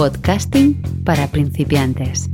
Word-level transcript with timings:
Podcasting 0.00 0.80
para 1.04 1.26
principiantes. 1.26 2.30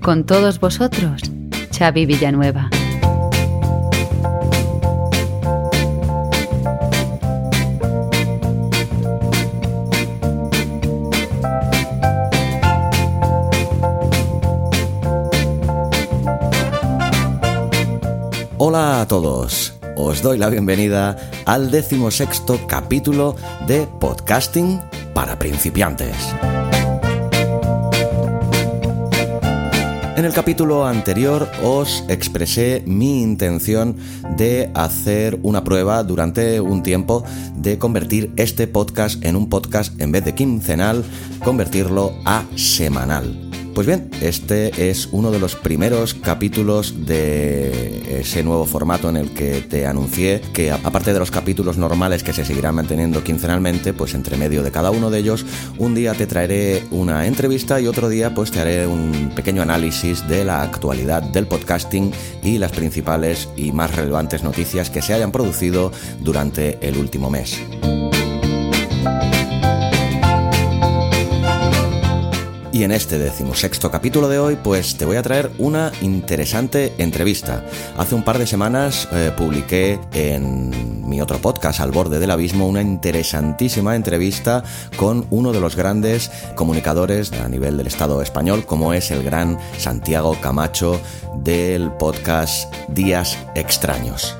Con 0.00 0.24
todos 0.24 0.60
vosotros, 0.60 1.22
Xavi 1.76 2.06
Villanueva. 2.06 2.70
Hola 18.58 19.00
a 19.00 19.08
todos, 19.08 19.77
os 19.98 20.22
doy 20.22 20.38
la 20.38 20.48
bienvenida 20.48 21.16
al 21.44 21.72
decimosexto 21.72 22.60
capítulo 22.68 23.34
de 23.66 23.88
Podcasting 23.98 24.80
para 25.12 25.38
principiantes. 25.40 26.14
En 30.16 30.24
el 30.24 30.32
capítulo 30.32 30.86
anterior 30.86 31.48
os 31.64 32.04
expresé 32.08 32.82
mi 32.86 33.22
intención 33.22 33.96
de 34.36 34.70
hacer 34.74 35.38
una 35.42 35.64
prueba 35.64 36.04
durante 36.04 36.60
un 36.60 36.84
tiempo 36.84 37.24
de 37.56 37.78
convertir 37.78 38.32
este 38.36 38.68
podcast 38.68 39.24
en 39.24 39.34
un 39.34 39.48
podcast 39.48 40.00
en 40.00 40.12
vez 40.12 40.24
de 40.24 40.34
quincenal, 40.34 41.04
convertirlo 41.44 42.14
a 42.24 42.44
semanal. 42.54 43.47
Pues 43.78 43.86
bien, 43.86 44.10
este 44.20 44.90
es 44.90 45.08
uno 45.12 45.30
de 45.30 45.38
los 45.38 45.54
primeros 45.54 46.12
capítulos 46.12 47.06
de 47.06 48.18
ese 48.18 48.42
nuevo 48.42 48.66
formato 48.66 49.08
en 49.08 49.16
el 49.16 49.30
que 49.30 49.60
te 49.60 49.86
anuncié 49.86 50.40
que 50.52 50.72
aparte 50.72 51.12
de 51.12 51.20
los 51.20 51.30
capítulos 51.30 51.78
normales 51.78 52.24
que 52.24 52.32
se 52.32 52.44
seguirán 52.44 52.74
manteniendo 52.74 53.22
quincenalmente, 53.22 53.92
pues 53.92 54.14
entre 54.14 54.36
medio 54.36 54.64
de 54.64 54.72
cada 54.72 54.90
uno 54.90 55.10
de 55.10 55.20
ellos, 55.20 55.46
un 55.78 55.94
día 55.94 56.14
te 56.14 56.26
traeré 56.26 56.82
una 56.90 57.28
entrevista 57.28 57.80
y 57.80 57.86
otro 57.86 58.08
día 58.08 58.34
pues 58.34 58.50
te 58.50 58.58
haré 58.58 58.84
un 58.88 59.30
pequeño 59.36 59.62
análisis 59.62 60.26
de 60.26 60.44
la 60.44 60.62
actualidad 60.62 61.22
del 61.22 61.46
podcasting 61.46 62.10
y 62.42 62.58
las 62.58 62.72
principales 62.72 63.48
y 63.56 63.70
más 63.70 63.94
relevantes 63.94 64.42
noticias 64.42 64.90
que 64.90 65.02
se 65.02 65.14
hayan 65.14 65.30
producido 65.30 65.92
durante 66.20 66.84
el 66.84 66.96
último 66.96 67.30
mes. 67.30 67.60
Y 72.78 72.84
en 72.84 72.92
este 72.92 73.18
decimosexto 73.18 73.90
capítulo 73.90 74.28
de 74.28 74.38
hoy, 74.38 74.54
pues 74.54 74.96
te 74.96 75.04
voy 75.04 75.16
a 75.16 75.22
traer 75.22 75.50
una 75.58 75.90
interesante 76.00 76.92
entrevista. 76.98 77.64
Hace 77.96 78.14
un 78.14 78.22
par 78.22 78.38
de 78.38 78.46
semanas 78.46 79.08
eh, 79.10 79.32
publiqué 79.36 79.98
en 80.12 81.08
mi 81.08 81.20
otro 81.20 81.38
podcast, 81.38 81.80
Al 81.80 81.90
borde 81.90 82.20
del 82.20 82.30
abismo, 82.30 82.68
una 82.68 82.80
interesantísima 82.80 83.96
entrevista 83.96 84.62
con 84.96 85.26
uno 85.30 85.52
de 85.52 85.58
los 85.58 85.74
grandes 85.74 86.30
comunicadores 86.54 87.32
a 87.32 87.48
nivel 87.48 87.78
del 87.78 87.88
Estado 87.88 88.22
español, 88.22 88.64
como 88.64 88.92
es 88.92 89.10
el 89.10 89.24
gran 89.24 89.58
Santiago 89.76 90.40
Camacho 90.40 91.00
del 91.34 91.90
podcast 91.90 92.72
Días 92.90 93.36
Extraños 93.56 94.36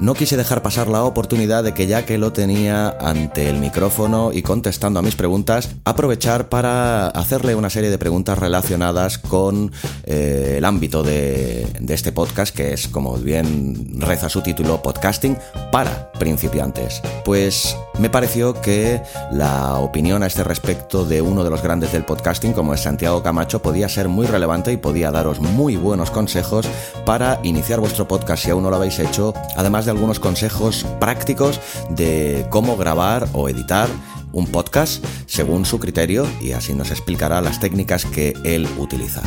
no 0.00 0.14
quise 0.14 0.36
dejar 0.36 0.62
pasar 0.62 0.88
la 0.88 1.04
oportunidad 1.04 1.62
de 1.62 1.74
que 1.74 1.86
ya 1.86 2.06
que 2.06 2.18
lo 2.18 2.32
tenía 2.32 2.96
ante 3.00 3.48
el 3.48 3.58
micrófono 3.58 4.32
y 4.32 4.42
contestando 4.42 4.98
a 4.98 5.02
mis 5.02 5.14
preguntas, 5.14 5.76
aprovechar 5.84 6.48
para 6.48 7.08
hacerle 7.08 7.54
una 7.54 7.70
serie 7.70 7.90
de 7.90 7.98
preguntas 7.98 8.38
relacionadas 8.38 9.18
con 9.18 9.72
eh, 10.04 10.54
el 10.58 10.64
ámbito 10.64 11.02
de, 11.02 11.66
de 11.78 11.94
este 11.94 12.12
podcast, 12.12 12.54
que 12.54 12.72
es, 12.72 12.88
como 12.88 13.16
bien 13.16 14.00
reza 14.00 14.28
su 14.28 14.40
título, 14.42 14.82
podcasting 14.82 15.36
para 15.70 16.10
principiantes. 16.12 17.02
Pues 17.24 17.76
me 18.00 18.08
pareció 18.08 18.54
que 18.54 19.02
la 19.30 19.74
opinión 19.76 20.22
a 20.22 20.26
este 20.26 20.42
respecto 20.42 21.04
de 21.04 21.20
uno 21.20 21.44
de 21.44 21.50
los 21.50 21.62
grandes 21.62 21.92
del 21.92 22.04
podcasting, 22.04 22.54
como 22.54 22.72
es 22.72 22.80
Santiago 22.80 23.22
Camacho, 23.22 23.60
podía 23.60 23.88
ser 23.88 24.08
muy 24.08 24.26
relevante 24.26 24.72
y 24.72 24.78
podía 24.78 25.10
daros 25.10 25.40
muy 25.40 25.76
buenos 25.76 26.10
consejos 26.10 26.66
para 27.04 27.40
iniciar 27.42 27.78
vuestro 27.78 28.08
podcast 28.08 28.44
si 28.44 28.50
aún 28.50 28.62
no 28.62 28.70
lo 28.70 28.76
habéis 28.76 28.98
hecho, 28.98 29.34
además 29.54 29.84
de 29.84 29.90
algunos 29.90 30.18
consejos 30.18 30.86
prácticos 30.98 31.60
de 31.90 32.46
cómo 32.48 32.76
grabar 32.76 33.28
o 33.34 33.48
editar 33.48 33.88
un 34.32 34.46
podcast 34.46 35.04
según 35.26 35.66
su 35.66 35.78
criterio 35.78 36.26
y 36.40 36.52
así 36.52 36.72
nos 36.72 36.90
explicará 36.90 37.40
las 37.42 37.60
técnicas 37.60 38.06
que 38.06 38.32
él 38.44 38.66
utiliza. 38.78 39.22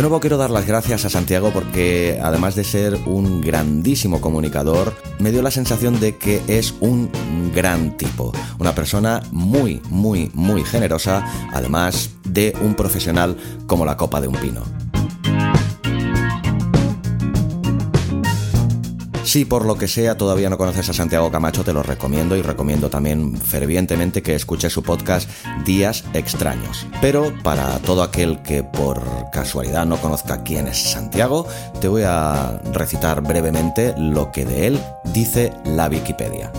De 0.00 0.02
nuevo 0.02 0.18
quiero 0.18 0.38
dar 0.38 0.48
las 0.48 0.66
gracias 0.66 1.04
a 1.04 1.10
Santiago 1.10 1.50
porque 1.52 2.18
además 2.22 2.54
de 2.54 2.64
ser 2.64 2.94
un 3.04 3.42
grandísimo 3.42 4.22
comunicador, 4.22 4.94
me 5.18 5.30
dio 5.30 5.42
la 5.42 5.50
sensación 5.50 6.00
de 6.00 6.16
que 6.16 6.40
es 6.48 6.72
un 6.80 7.10
gran 7.54 7.98
tipo, 7.98 8.32
una 8.58 8.74
persona 8.74 9.20
muy, 9.30 9.82
muy, 9.90 10.30
muy 10.32 10.64
generosa, 10.64 11.22
además 11.52 12.12
de 12.24 12.56
un 12.62 12.76
profesional 12.76 13.36
como 13.66 13.84
la 13.84 13.98
copa 13.98 14.22
de 14.22 14.28
un 14.28 14.36
pino. 14.36 14.62
Si 19.30 19.44
por 19.44 19.64
lo 19.64 19.78
que 19.78 19.86
sea 19.86 20.16
todavía 20.16 20.50
no 20.50 20.58
conoces 20.58 20.88
a 20.88 20.92
Santiago 20.92 21.30
Camacho, 21.30 21.62
te 21.62 21.72
lo 21.72 21.84
recomiendo 21.84 22.36
y 22.36 22.42
recomiendo 22.42 22.90
también 22.90 23.36
fervientemente 23.36 24.24
que 24.24 24.34
escuches 24.34 24.72
su 24.72 24.82
podcast 24.82 25.30
Días 25.64 26.02
Extraños. 26.14 26.84
Pero 27.00 27.32
para 27.44 27.78
todo 27.78 28.02
aquel 28.02 28.42
que 28.42 28.64
por 28.64 29.00
casualidad 29.30 29.86
no 29.86 29.98
conozca 29.98 30.42
quién 30.42 30.66
es 30.66 30.82
Santiago, 30.82 31.46
te 31.80 31.86
voy 31.86 32.02
a 32.04 32.60
recitar 32.72 33.22
brevemente 33.22 33.94
lo 33.96 34.32
que 34.32 34.44
de 34.44 34.66
él 34.66 34.80
dice 35.14 35.52
la 35.64 35.86
Wikipedia. 35.86 36.50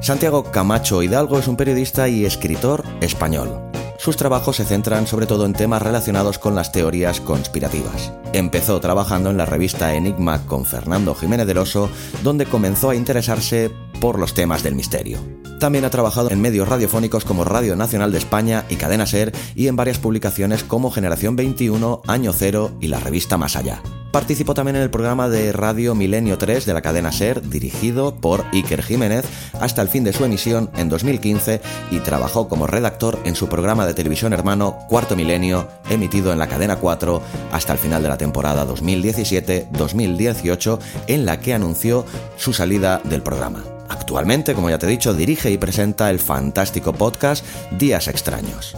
Santiago 0.00 0.44
Camacho 0.44 1.02
Hidalgo 1.02 1.36
es 1.36 1.48
un 1.48 1.56
periodista 1.56 2.08
y 2.08 2.26
escritor 2.26 2.84
español. 3.00 3.69
Sus 4.00 4.16
trabajos 4.16 4.56
se 4.56 4.64
centran 4.64 5.06
sobre 5.06 5.26
todo 5.26 5.44
en 5.44 5.52
temas 5.52 5.82
relacionados 5.82 6.38
con 6.38 6.54
las 6.54 6.72
teorías 6.72 7.20
conspirativas. 7.20 8.14
Empezó 8.32 8.80
trabajando 8.80 9.28
en 9.28 9.36
la 9.36 9.44
revista 9.44 9.94
Enigma 9.94 10.46
con 10.46 10.64
Fernando 10.64 11.14
Jiménez 11.14 11.46
del 11.46 11.58
Oso, 11.58 11.90
donde 12.22 12.46
comenzó 12.46 12.88
a 12.88 12.96
interesarse 12.96 13.70
por 14.00 14.18
los 14.18 14.32
temas 14.32 14.62
del 14.62 14.74
misterio. 14.74 15.18
También 15.60 15.84
ha 15.84 15.90
trabajado 15.90 16.30
en 16.30 16.40
medios 16.40 16.66
radiofónicos 16.66 17.26
como 17.26 17.44
Radio 17.44 17.76
Nacional 17.76 18.12
de 18.12 18.18
España 18.18 18.64
y 18.70 18.76
Cadena 18.76 19.04
Ser 19.04 19.30
y 19.54 19.68
en 19.68 19.76
varias 19.76 19.98
publicaciones 19.98 20.64
como 20.64 20.90
Generación 20.90 21.36
21, 21.36 22.00
Año 22.06 22.32
Cero 22.32 22.70
y 22.80 22.88
la 22.88 22.98
revista 22.98 23.36
Más 23.36 23.56
Allá. 23.56 23.82
Participó 24.10 24.54
también 24.54 24.76
en 24.76 24.82
el 24.82 24.88
programa 24.88 25.28
de 25.28 25.52
Radio 25.52 25.94
Milenio 25.94 26.38
3 26.38 26.64
de 26.64 26.72
la 26.72 26.80
cadena 26.80 27.12
Ser, 27.12 27.46
dirigido 27.46 28.14
por 28.14 28.46
Iker 28.54 28.82
Jiménez, 28.82 29.26
hasta 29.60 29.82
el 29.82 29.88
fin 29.88 30.02
de 30.02 30.14
su 30.14 30.24
emisión 30.24 30.70
en 30.76 30.88
2015 30.88 31.60
y 31.90 32.00
trabajó 32.00 32.48
como 32.48 32.66
redactor 32.66 33.18
en 33.24 33.36
su 33.36 33.50
programa 33.50 33.84
de 33.84 33.92
televisión 33.92 34.32
hermano 34.32 34.78
Cuarto 34.88 35.14
Milenio, 35.14 35.68
emitido 35.90 36.32
en 36.32 36.38
la 36.38 36.48
cadena 36.48 36.76
4 36.76 37.20
hasta 37.52 37.74
el 37.74 37.78
final 37.78 38.02
de 38.02 38.08
la 38.08 38.16
temporada 38.16 38.66
2017-2018, 38.66 40.78
en 41.06 41.26
la 41.26 41.38
que 41.38 41.52
anunció 41.52 42.06
su 42.38 42.54
salida 42.54 43.02
del 43.04 43.22
programa. 43.22 43.62
Actualmente, 44.10 44.56
como 44.56 44.68
ya 44.68 44.76
te 44.76 44.86
he 44.86 44.90
dicho, 44.90 45.14
dirige 45.14 45.52
y 45.52 45.56
presenta 45.56 46.10
el 46.10 46.18
fantástico 46.18 46.92
podcast 46.92 47.46
Días 47.78 48.08
Extraños. 48.08 48.76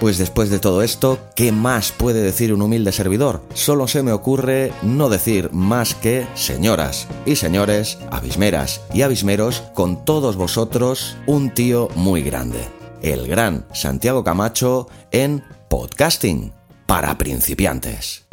Pues 0.00 0.18
después 0.18 0.50
de 0.50 0.58
todo 0.58 0.82
esto, 0.82 1.20
¿qué 1.36 1.52
más 1.52 1.92
puede 1.92 2.20
decir 2.20 2.52
un 2.52 2.62
humilde 2.62 2.90
servidor? 2.90 3.44
Solo 3.54 3.86
se 3.86 4.02
me 4.02 4.10
ocurre 4.10 4.72
no 4.82 5.08
decir 5.08 5.52
más 5.52 5.94
que 5.94 6.26
señoras 6.34 7.06
y 7.24 7.36
señores, 7.36 7.98
abismeras 8.10 8.80
y 8.92 9.02
abismeros, 9.02 9.62
con 9.72 10.04
todos 10.04 10.34
vosotros, 10.34 11.16
un 11.28 11.54
tío 11.54 11.88
muy 11.94 12.22
grande. 12.22 12.58
El 13.02 13.28
gran 13.28 13.66
Santiago 13.72 14.24
Camacho 14.24 14.88
en 15.12 15.44
podcasting 15.68 16.52
para 16.86 17.16
principiantes. 17.16 18.25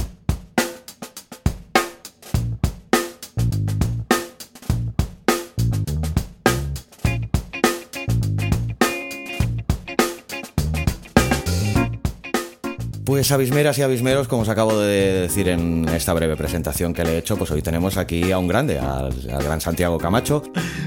Pues 13.06 13.32
abismeras 13.34 13.78
y 13.80 13.82
abismeros, 13.82 14.30
como 14.30 14.44
os 14.44 14.50
acabo 14.50 14.80
de 14.80 15.24
decir 15.24 15.50
en 15.50 15.88
esta 15.90 16.14
breve 16.14 16.38
presentación 16.38 16.94
que 16.94 17.04
le 17.04 17.16
he 17.16 17.18
hecho, 17.18 17.36
pues 17.36 17.52
hoy 17.52 17.62
tenemos 17.62 17.98
aquí 17.98 18.32
a 18.32 18.38
un 18.38 18.48
grande, 18.48 18.80
al, 18.80 19.12
al, 19.30 19.44
gran 19.44 19.60
Santiago 19.60 19.98
Camacho. 19.98 20.44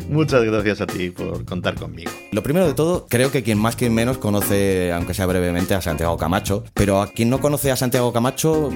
Muchas 0.09 0.45
gracias 0.45 0.81
a 0.81 0.87
ti 0.87 1.11
por 1.11 1.45
contar 1.45 1.75
conmigo. 1.75 2.11
Lo 2.33 2.43
primero 2.43 2.67
de 2.67 2.73
todo, 2.73 3.07
creo 3.09 3.31
que 3.31 3.43
quien 3.43 3.59
más, 3.59 3.77
quien 3.77 3.93
menos 3.93 4.17
conoce, 4.17 4.93
aunque 4.93 5.13
sea 5.13 5.27
brevemente, 5.27 5.75
a 5.75 5.83
Santiago 5.83 6.17
Camacho. 6.17 6.65
Pero 6.73 7.03
a 7.03 7.09
quien 7.09 7.29
no 7.29 7.41
conoce 7.41 7.71
a 7.71 7.77
Santiago 7.77 8.13
Camacho, 8.15 8.71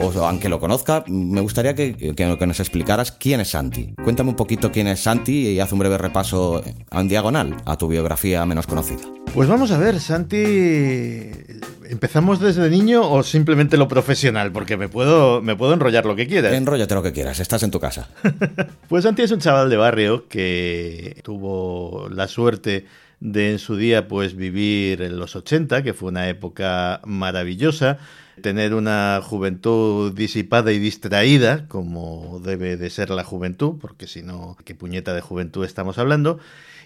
o 0.00 0.24
aunque 0.24 0.48
lo 0.48 0.58
conozca, 0.58 1.04
me 1.06 1.40
gustaría 1.42 1.74
que, 1.74 1.94
que, 1.94 2.14
que 2.14 2.46
nos 2.46 2.58
explicaras 2.58 3.12
quién 3.12 3.40
es 3.40 3.50
Santi. 3.50 3.94
Cuéntame 4.02 4.30
un 4.30 4.36
poquito 4.36 4.72
quién 4.72 4.88
es 4.88 5.00
Santi 5.00 5.48
y 5.48 5.60
haz 5.60 5.72
un 5.72 5.78
breve 5.78 5.96
repaso 5.96 6.62
en 6.90 7.08
diagonal 7.08 7.56
a 7.66 7.76
tu 7.76 7.86
biografía 7.86 8.44
menos 8.46 8.66
conocida. 8.66 9.02
Pues 9.32 9.48
vamos 9.48 9.70
a 9.70 9.78
ver, 9.78 10.00
Santi 10.00 11.30
¿Empezamos 11.90 12.38
desde 12.38 12.70
niño 12.70 13.02
o 13.02 13.24
simplemente 13.24 13.76
lo 13.76 13.88
profesional? 13.88 14.52
Porque 14.52 14.76
me 14.76 14.88
puedo, 14.88 15.42
me 15.42 15.56
puedo 15.56 15.74
enrollar 15.74 16.06
lo 16.06 16.14
que 16.14 16.28
quieras. 16.28 16.52
Enróllate 16.52 16.94
lo 16.94 17.02
que 17.02 17.12
quieras, 17.12 17.40
estás 17.40 17.64
en 17.64 17.72
tu 17.72 17.80
casa. 17.80 18.08
pues 18.88 19.02
Santi 19.02 19.22
es 19.22 19.32
un 19.32 19.40
chaval 19.40 19.68
de 19.68 19.76
barrio 19.76 20.28
que 20.28 21.20
tuvo 21.24 22.08
la 22.08 22.28
suerte 22.28 22.86
de 23.18 23.50
en 23.50 23.58
su 23.58 23.74
día 23.74 24.06
pues 24.06 24.36
vivir 24.36 25.02
en 25.02 25.18
los 25.18 25.34
80, 25.34 25.82
que 25.82 25.92
fue 25.92 26.10
una 26.10 26.28
época 26.28 27.00
maravillosa, 27.04 27.98
tener 28.40 28.72
una 28.74 29.20
juventud 29.20 30.12
disipada 30.12 30.70
y 30.70 30.78
distraída, 30.78 31.66
como 31.66 32.40
debe 32.44 32.76
de 32.76 32.88
ser 32.90 33.10
la 33.10 33.24
juventud, 33.24 33.78
porque 33.80 34.06
si 34.06 34.22
no, 34.22 34.56
¿qué 34.64 34.76
puñeta 34.76 35.12
de 35.12 35.22
juventud 35.22 35.64
estamos 35.64 35.98
hablando? 35.98 36.38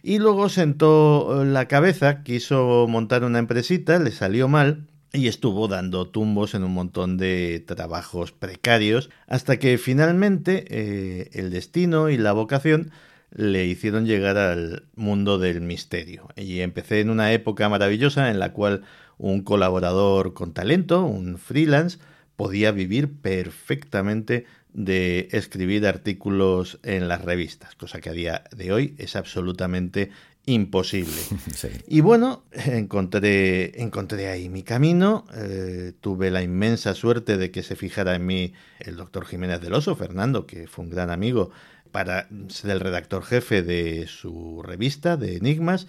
Y 0.03 0.19
luego 0.19 0.49
sentó 0.49 1.45
la 1.45 1.69
cabeza, 1.69 2.23
quiso 2.23 2.87
montar 2.89 3.23
una 3.23 3.39
empresita, 3.39 3.99
le 3.99 4.11
salió 4.11 4.49
mal, 4.49 4.87
y 5.15 5.29
estuvo 5.29 5.69
dando 5.69 6.09
tumbos 6.09 6.55
en 6.55 6.65
un 6.65 6.75
montón 6.75 7.17
de 7.17 7.65
trabajos 7.65 8.33
precarios 8.33 9.11
hasta 9.29 9.59
que 9.59 9.79
finalmente 9.79 10.65
eh, 10.69 11.31
el 11.33 11.51
destino 11.51 12.11
y 12.11 12.19
la 12.19 12.33
vocación 12.33 12.91
le 13.31 13.65
hicieron 13.65 14.07
llegar 14.07 14.37
al 14.37 14.89
mundo 14.97 15.39
del 15.39 15.61
misterio. 15.61 16.29
Y 16.37 16.61
empecé 16.61 17.01
en 17.01 17.11
una 17.11 17.33
época 17.33 17.69
maravillosa 17.69 18.31
en 18.31 18.41
la 18.41 18.53
cual 18.53 18.83
un 19.17 19.43
colaborador 19.43 20.35
con 20.35 20.53
talento, 20.53 21.05
un 21.05 21.39
freelance, 21.39 21.99
podía 22.35 22.73
vivir 22.73 23.13
perfectamente 23.13 24.47
de 24.73 25.29
escribir 25.31 25.87
artículos 25.87 26.81
en 26.83 27.07
las 27.07 27.23
revistas, 27.23 27.77
cosa 27.77 28.01
que 28.01 28.11
a 28.11 28.13
día 28.13 28.45
de 28.51 28.73
hoy 28.73 28.97
es 28.99 29.15
absolutamente 29.15 30.11
imposible. 30.47 31.21
Y 31.87 32.01
bueno, 32.01 32.45
encontré, 32.53 33.81
encontré 33.81 34.29
ahí 34.29 34.49
mi 34.49 34.63
camino, 34.63 35.25
eh, 35.35 35.93
tuve 36.01 36.31
la 36.31 36.43
inmensa 36.43 36.95
suerte 36.95 37.37
de 37.37 37.51
que 37.51 37.63
se 37.63 37.77
fijara 37.77 38.15
en 38.15 38.27
mí 38.27 38.53
el 38.81 38.97
doctor 38.97 39.27
Jiménez 39.27 39.61
del 39.61 39.75
Oso, 39.75 39.97
Fernando, 39.97 40.47
que 40.47 40.67
fue 40.67 40.85
un 40.85 40.91
gran 40.91 41.11
amigo 41.11 41.51
para 41.93 42.29
ser 42.49 42.73
el 42.73 42.81
redactor 42.81 43.23
jefe 43.23 43.63
de 43.63 44.07
su 44.09 44.63
revista 44.63 45.17
de 45.17 45.37
Enigmas. 45.37 45.87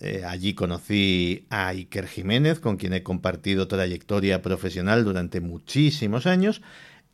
Eh, 0.00 0.22
allí 0.26 0.54
conocí 0.54 1.46
a 1.50 1.68
Iker 1.68 2.06
Jiménez, 2.06 2.60
con 2.60 2.76
quien 2.76 2.94
he 2.94 3.02
compartido 3.02 3.68
trayectoria 3.68 4.42
profesional 4.42 5.04
durante 5.04 5.40
muchísimos 5.40 6.26
años. 6.26 6.62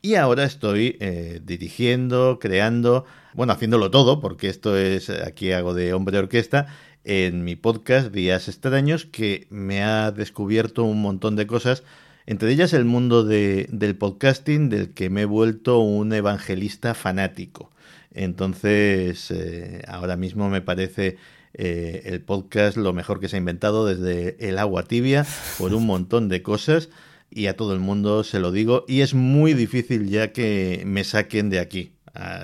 Y 0.01 0.15
ahora 0.15 0.45
estoy 0.45 0.97
eh, 0.99 1.41
dirigiendo, 1.43 2.39
creando, 2.39 3.05
bueno, 3.33 3.53
haciéndolo 3.53 3.91
todo, 3.91 4.19
porque 4.19 4.49
esto 4.49 4.77
es, 4.77 5.09
aquí 5.09 5.51
hago 5.51 5.73
de 5.73 5.93
hombre 5.93 6.17
orquesta, 6.17 6.67
en 7.03 7.43
mi 7.43 7.55
podcast 7.55 8.13
Días 8.13 8.47
Extraños, 8.47 9.05
que 9.05 9.47
me 9.49 9.83
ha 9.83 10.11
descubierto 10.11 10.83
un 10.83 11.01
montón 11.01 11.35
de 11.35 11.47
cosas, 11.47 11.83
entre 12.25 12.51
ellas 12.51 12.73
el 12.73 12.85
mundo 12.85 13.23
del 13.23 13.95
podcasting, 13.97 14.69
del 14.69 14.93
que 14.93 15.09
me 15.09 15.21
he 15.21 15.25
vuelto 15.25 15.79
un 15.79 16.13
evangelista 16.13 16.93
fanático. 16.93 17.71
Entonces, 18.13 19.31
eh, 19.31 19.81
ahora 19.87 20.17
mismo 20.17 20.49
me 20.49 20.61
parece 20.61 21.17
eh, 21.53 22.03
el 22.05 22.21
podcast 22.21 22.77
lo 22.77 22.93
mejor 22.93 23.19
que 23.19 23.27
se 23.27 23.37
ha 23.37 23.39
inventado 23.39 23.85
desde 23.85 24.37
el 24.47 24.57
agua 24.57 24.83
tibia 24.83 25.25
por 25.57 25.73
un 25.73 25.85
montón 25.85 26.29
de 26.29 26.41
cosas 26.41 26.89
y 27.29 27.47
a 27.47 27.55
todo 27.55 27.73
el 27.73 27.79
mundo 27.79 28.23
se 28.23 28.39
lo 28.39 28.51
digo 28.51 28.85
y 28.87 29.01
es 29.01 29.13
muy 29.13 29.53
difícil 29.53 30.09
ya 30.09 30.31
que 30.31 30.83
me 30.85 31.03
saquen 31.03 31.49
de 31.49 31.59
aquí, 31.59 31.93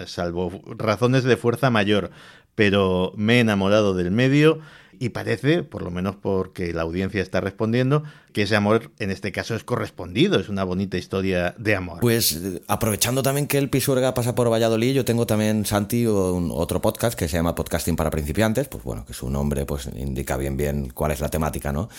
salvo 0.06 0.62
razones 0.78 1.24
de 1.24 1.38
fuerza 1.38 1.70
mayor, 1.70 2.12
pero 2.56 3.14
me 3.16 3.38
he 3.38 3.40
enamorado 3.40 3.94
del 3.94 4.12
medio 4.12 4.60
y 5.00 5.10
parece, 5.10 5.64
por 5.64 5.84
lo 5.84 5.92
menos 5.92 6.16
porque 6.16 6.74
la 6.74 6.82
audiencia 6.82 7.22
está 7.22 7.40
respondiendo, 7.42 8.04
que 8.38 8.44
ese 8.44 8.56
amor 8.56 8.92
en 9.00 9.10
este 9.10 9.32
caso 9.32 9.56
es 9.56 9.64
correspondido, 9.64 10.40
es 10.40 10.48
una 10.48 10.64
bonita 10.64 10.96
historia 10.96 11.56
de 11.58 11.76
amor. 11.76 12.02
Pues 12.02 12.34
eh, 12.34 12.62
aprovechando 12.68 13.24
también 13.24 13.48
que 13.48 13.58
el 13.58 13.68
Pisuerga 13.68 14.14
pasa 14.14 14.36
por 14.36 14.48
Valladolid, 14.52 14.94
yo 14.94 15.04
tengo 15.04 15.26
también, 15.26 15.66
Santi, 15.66 16.06
un, 16.06 16.52
otro 16.54 16.80
podcast 16.80 17.18
que 17.18 17.28
se 17.28 17.38
llama 17.38 17.56
Podcasting 17.56 17.96
para 17.96 18.12
principiantes, 18.12 18.68
pues 18.68 18.84
bueno, 18.84 19.06
que 19.08 19.14
su 19.16 19.32
nombre 19.32 19.66
pues 19.66 19.90
indica 19.96 20.38
bien 20.38 20.56
bien 20.56 20.92
cuál 20.94 21.14
es 21.14 21.20
la 21.20 21.30
temática, 21.30 21.74
¿no? 21.74 21.90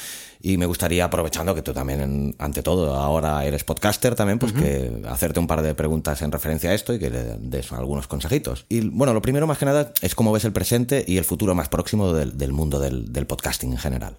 Y 0.41 0.59
me 0.59 0.67
gustaría, 0.67 1.07
aprovechando 1.07 1.57
que 1.57 1.63
tú 1.63 1.73
también, 1.73 2.37
ante 2.39 2.63
todo, 2.63 2.95
ahora 2.95 3.45
eres 3.45 3.65
podcaster 3.65 4.15
también, 4.15 4.39
pues 4.39 4.53
que 4.53 5.03
hacerte 5.09 5.41
un 5.41 5.49
par 5.49 5.63
de 5.63 5.75
preguntas 5.75 6.23
en 6.23 6.31
referencia 6.31 6.71
a 6.71 6.75
esto 6.75 6.95
y 6.95 7.01
que 7.01 7.11
le 7.11 7.37
des 7.41 7.73
algunos 7.73 8.07
consejitos. 8.07 8.65
Y 8.69 8.89
bueno, 8.91 9.13
lo 9.13 9.23
primero 9.23 9.49
más 9.49 9.59
que 9.59 9.65
nada 9.65 9.93
es 10.03 10.15
cómo 10.15 10.31
ves 10.31 10.45
el 10.45 10.53
presente 10.53 11.05
y 11.05 11.17
el 11.17 11.25
futuro 11.25 11.57
más 11.57 11.69
próximo 11.69 12.13
del, 12.13 12.39
del 12.39 12.53
mundo 12.53 12.79
del, 12.79 13.13
del 13.13 13.27
podcasting 13.27 13.73
en 13.73 13.79
general. 13.79 14.19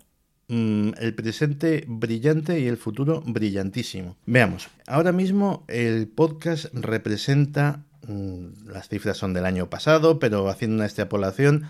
Mm, 0.50 0.94
el 0.98 1.14
presente 1.14 1.86
brillante 1.88 2.60
y 2.60 2.68
el 2.68 2.78
futuro 2.78 3.22
brillantísimo. 3.24 4.18
Veamos, 4.26 4.68
ahora 4.88 5.12
mismo 5.12 5.64
el 5.68 6.08
podcast 6.08 6.74
representa, 6.74 7.86
mm, 8.08 8.68
las 8.68 8.90
cifras 8.90 9.18
son 9.18 9.34
del 9.34 9.46
año 9.46 9.70
pasado, 9.70 10.18
pero 10.18 10.50
haciendo 10.50 10.78
una 10.78 10.86
extrapolación, 10.86 11.68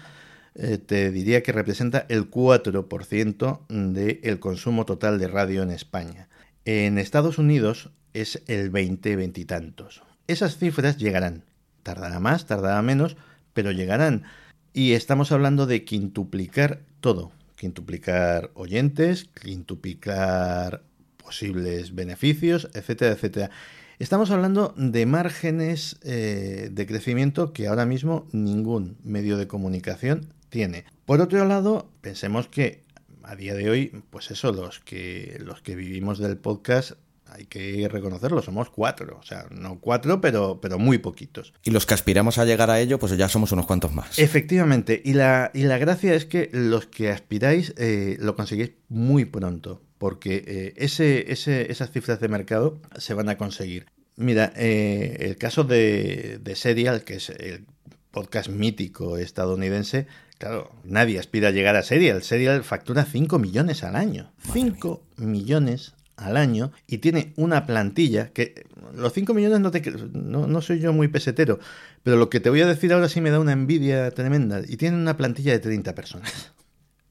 eh, 0.55 0.77
te 0.77 1.11
diría 1.11 1.43
que 1.43 1.51
representa 1.51 2.05
el 2.07 2.29
4% 2.29 3.65
del 3.67 4.39
consumo 4.39 4.85
total 4.85 5.19
de 5.19 5.27
radio 5.27 5.61
en 5.61 5.71
España. 5.71 6.29
En 6.63 6.99
Estados 6.99 7.37
Unidos 7.37 7.89
es 8.13 8.43
el 8.47 8.69
20, 8.69 9.17
20 9.17 9.41
y 9.41 9.45
tantos. 9.45 10.03
Esas 10.27 10.57
cifras 10.57 10.97
llegarán. 10.97 11.43
Tardará 11.83 12.21
más, 12.21 12.45
tardará 12.45 12.81
menos, 12.81 13.17
pero 13.53 13.71
llegarán. 13.71 14.23
Y 14.71 14.93
estamos 14.93 15.33
hablando 15.33 15.65
de 15.65 15.83
quintuplicar 15.83 16.79
todo 17.01 17.33
quintuplicar 17.59 18.51
oyentes, 18.53 19.25
quintuplicar 19.25 20.81
posibles 21.17 21.93
beneficios, 21.93 22.69
etcétera, 22.73 23.11
etcétera. 23.11 23.51
Estamos 23.99 24.31
hablando 24.31 24.73
de 24.77 25.05
márgenes 25.05 25.99
eh, 26.03 26.69
de 26.71 26.87
crecimiento 26.87 27.51
que 27.51 27.67
ahora 27.67 27.85
mismo 27.85 28.27
ningún 28.31 28.97
medio 29.03 29.35
de 29.35 29.47
comunicación 29.47 30.33
tiene. 30.47 30.85
Por 31.05 31.19
otro 31.19 31.43
lado, 31.43 31.91
pensemos 31.99 32.47
que 32.47 32.81
a 33.23 33.35
día 33.35 33.53
de 33.55 33.69
hoy, 33.69 34.03
pues 34.09 34.31
eso, 34.31 34.53
los 34.53 34.79
que, 34.79 35.37
los 35.43 35.61
que 35.61 35.75
vivimos 35.75 36.17
del 36.17 36.37
podcast 36.37 36.93
hay 37.31 37.45
que 37.45 37.87
reconocerlo, 37.89 38.41
somos 38.41 38.69
cuatro, 38.69 39.17
o 39.19 39.23
sea, 39.23 39.45
no 39.51 39.79
cuatro, 39.79 40.21
pero, 40.21 40.59
pero 40.61 40.79
muy 40.79 40.97
poquitos. 40.97 41.53
Y 41.63 41.71
los 41.71 41.85
que 41.85 41.93
aspiramos 41.93 42.37
a 42.37 42.45
llegar 42.45 42.69
a 42.69 42.79
ello, 42.79 42.99
pues 42.99 43.15
ya 43.17 43.29
somos 43.29 43.51
unos 43.51 43.65
cuantos 43.65 43.93
más. 43.93 44.19
Efectivamente, 44.19 45.01
y 45.03 45.13
la, 45.13 45.51
y 45.53 45.63
la 45.63 45.77
gracia 45.77 46.13
es 46.13 46.25
que 46.25 46.49
los 46.51 46.85
que 46.87 47.09
aspiráis 47.11 47.73
eh, 47.77 48.17
lo 48.19 48.35
conseguís 48.35 48.71
muy 48.87 49.25
pronto, 49.25 49.81
porque 49.97 50.43
eh, 50.47 50.73
ese, 50.77 51.31
ese, 51.31 51.71
esas 51.71 51.91
cifras 51.91 52.19
de 52.19 52.27
mercado 52.27 52.81
se 52.97 53.13
van 53.13 53.29
a 53.29 53.37
conseguir. 53.37 53.87
Mira, 54.15 54.51
eh, 54.55 55.17
el 55.19 55.37
caso 55.37 55.63
de, 55.63 56.39
de 56.41 56.55
Serial, 56.55 57.03
que 57.03 57.15
es 57.15 57.29
el 57.29 57.65
podcast 58.11 58.49
mítico 58.49 59.17
estadounidense, 59.17 60.07
claro, 60.37 60.71
nadie 60.83 61.19
aspira 61.19 61.49
a 61.49 61.51
llegar 61.51 61.75
a 61.75 61.83
Serial. 61.83 62.23
Serial 62.23 62.63
factura 62.63 63.05
5 63.05 63.39
millones 63.39 63.83
al 63.83 63.95
año. 63.95 64.33
5 64.51 65.01
millones 65.17 65.93
al 66.19 66.37
año 66.37 66.71
y 66.87 66.99
tiene 66.99 67.33
una 67.35 67.65
plantilla 67.65 68.31
que 68.31 68.65
los 68.93 69.13
5 69.13 69.33
millones 69.33 69.59
no, 69.59 69.71
te, 69.71 69.81
no, 70.13 70.47
no, 70.47 70.61
soy 70.61 70.79
yo 70.79 70.93
muy 70.93 71.07
pesetero, 71.07 71.59
pero 72.03 72.17
lo 72.17 72.29
que 72.29 72.39
te 72.39 72.49
voy 72.49 72.61
a 72.61 72.67
decir 72.67 72.93
ahora 72.93 73.09
sí 73.09 73.21
me 73.21 73.29
da 73.29 73.39
una 73.39 73.51
envidia 73.51 74.11
tremenda 74.11 74.61
y 74.67 74.77
tiene 74.77 74.97
una 74.97 75.17
plantilla 75.17 75.51
de 75.51 75.59
30 75.59 75.95
personas. 75.95 76.51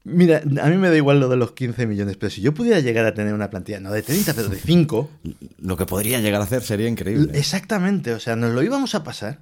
Mira, 0.05 0.41
a 0.61 0.69
mí 0.69 0.77
me 0.77 0.89
da 0.89 0.95
igual 0.95 1.19
lo 1.19 1.27
de 1.27 1.35
los 1.35 1.51
15 1.51 1.85
millones, 1.85 2.17
pero 2.17 2.29
si 2.29 2.41
yo 2.41 2.53
pudiera 2.53 2.79
llegar 2.79 3.05
a 3.05 3.13
tener 3.13 3.33
una 3.33 3.49
plantilla, 3.49 3.79
no 3.79 3.91
de 3.91 4.01
30, 4.01 4.33
pero 4.33 4.47
de 4.47 4.57
5... 4.57 5.09
Lo 5.59 5.77
que 5.77 5.85
podría 5.85 6.19
llegar 6.21 6.41
a 6.41 6.45
hacer 6.45 6.63
sería 6.63 6.87
increíble. 6.87 7.37
Exactamente, 7.37 8.13
o 8.13 8.19
sea, 8.19 8.35
nos 8.35 8.53
lo 8.53 8.63
íbamos 8.63 8.95
a 8.95 9.03
pasar. 9.03 9.39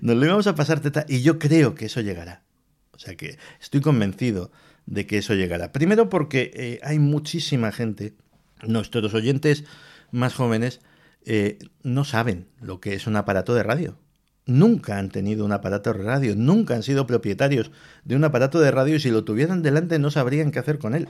Nos 0.00 0.16
lo 0.16 0.24
íbamos 0.24 0.46
a 0.46 0.54
pasar, 0.54 0.80
teta, 0.80 1.04
y 1.08 1.22
yo 1.22 1.38
creo 1.38 1.74
que 1.74 1.86
eso 1.86 2.00
llegará. 2.00 2.42
O 2.92 2.98
sea 2.98 3.16
que 3.16 3.38
estoy 3.60 3.80
convencido 3.80 4.52
de 4.86 5.06
que 5.06 5.18
eso 5.18 5.34
llegará. 5.34 5.72
Primero 5.72 6.08
porque 6.08 6.50
eh, 6.54 6.80
hay 6.82 6.98
muchísima 6.98 7.72
gente 7.72 8.14
nuestros 8.62 9.14
oyentes 9.14 9.64
más 10.10 10.34
jóvenes 10.34 10.80
eh, 11.24 11.58
no 11.82 12.04
saben 12.04 12.48
lo 12.60 12.80
que 12.80 12.94
es 12.94 13.06
un 13.06 13.16
aparato 13.16 13.54
de 13.54 13.62
radio. 13.62 13.98
Nunca 14.44 14.98
han 14.98 15.08
tenido 15.08 15.44
un 15.44 15.52
aparato 15.52 15.92
de 15.92 16.02
radio, 16.02 16.34
nunca 16.34 16.74
han 16.74 16.82
sido 16.82 17.06
propietarios 17.06 17.70
de 18.04 18.16
un 18.16 18.24
aparato 18.24 18.60
de 18.60 18.72
radio 18.72 18.96
y 18.96 19.00
si 19.00 19.10
lo 19.10 19.24
tuvieran 19.24 19.62
delante 19.62 19.98
no 19.98 20.10
sabrían 20.10 20.50
qué 20.50 20.58
hacer 20.58 20.78
con 20.78 20.94
él. 20.94 21.08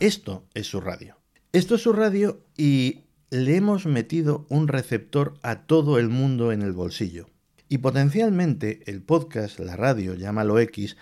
Esto 0.00 0.44
es 0.54 0.66
su 0.66 0.80
radio. 0.80 1.16
Esto 1.52 1.76
es 1.76 1.82
su 1.82 1.92
radio 1.92 2.40
y 2.56 3.04
le 3.30 3.56
hemos 3.56 3.86
metido 3.86 4.46
un 4.50 4.68
receptor 4.68 5.34
a 5.42 5.62
todo 5.66 5.98
el 5.98 6.08
mundo 6.08 6.52
en 6.52 6.62
el 6.62 6.72
bolsillo. 6.72 7.28
Y 7.68 7.78
potencialmente 7.78 8.82
el 8.86 9.02
podcast, 9.02 9.58
la 9.58 9.74
radio, 9.74 10.14
llámalo 10.14 10.58
X, 10.58 10.96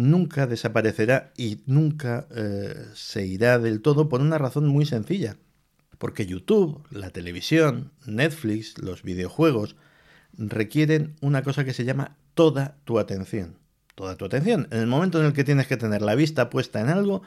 nunca 0.00 0.46
desaparecerá 0.46 1.32
y 1.36 1.62
nunca 1.66 2.26
eh, 2.34 2.74
se 2.94 3.26
irá 3.26 3.58
del 3.58 3.82
todo 3.82 4.08
por 4.08 4.20
una 4.20 4.38
razón 4.38 4.66
muy 4.66 4.86
sencilla. 4.86 5.36
Porque 5.98 6.26
YouTube, 6.26 6.82
la 6.90 7.10
televisión, 7.10 7.92
Netflix, 8.06 8.78
los 8.78 9.02
videojuegos 9.02 9.76
requieren 10.32 11.16
una 11.20 11.42
cosa 11.42 11.64
que 11.64 11.74
se 11.74 11.84
llama 11.84 12.16
toda 12.34 12.78
tu 12.84 12.98
atención. 12.98 13.58
Toda 13.94 14.16
tu 14.16 14.24
atención. 14.24 14.66
En 14.70 14.78
el 14.78 14.86
momento 14.86 15.20
en 15.20 15.26
el 15.26 15.32
que 15.34 15.44
tienes 15.44 15.66
que 15.66 15.76
tener 15.76 16.00
la 16.00 16.14
vista 16.14 16.48
puesta 16.48 16.80
en 16.80 16.88
algo, 16.88 17.22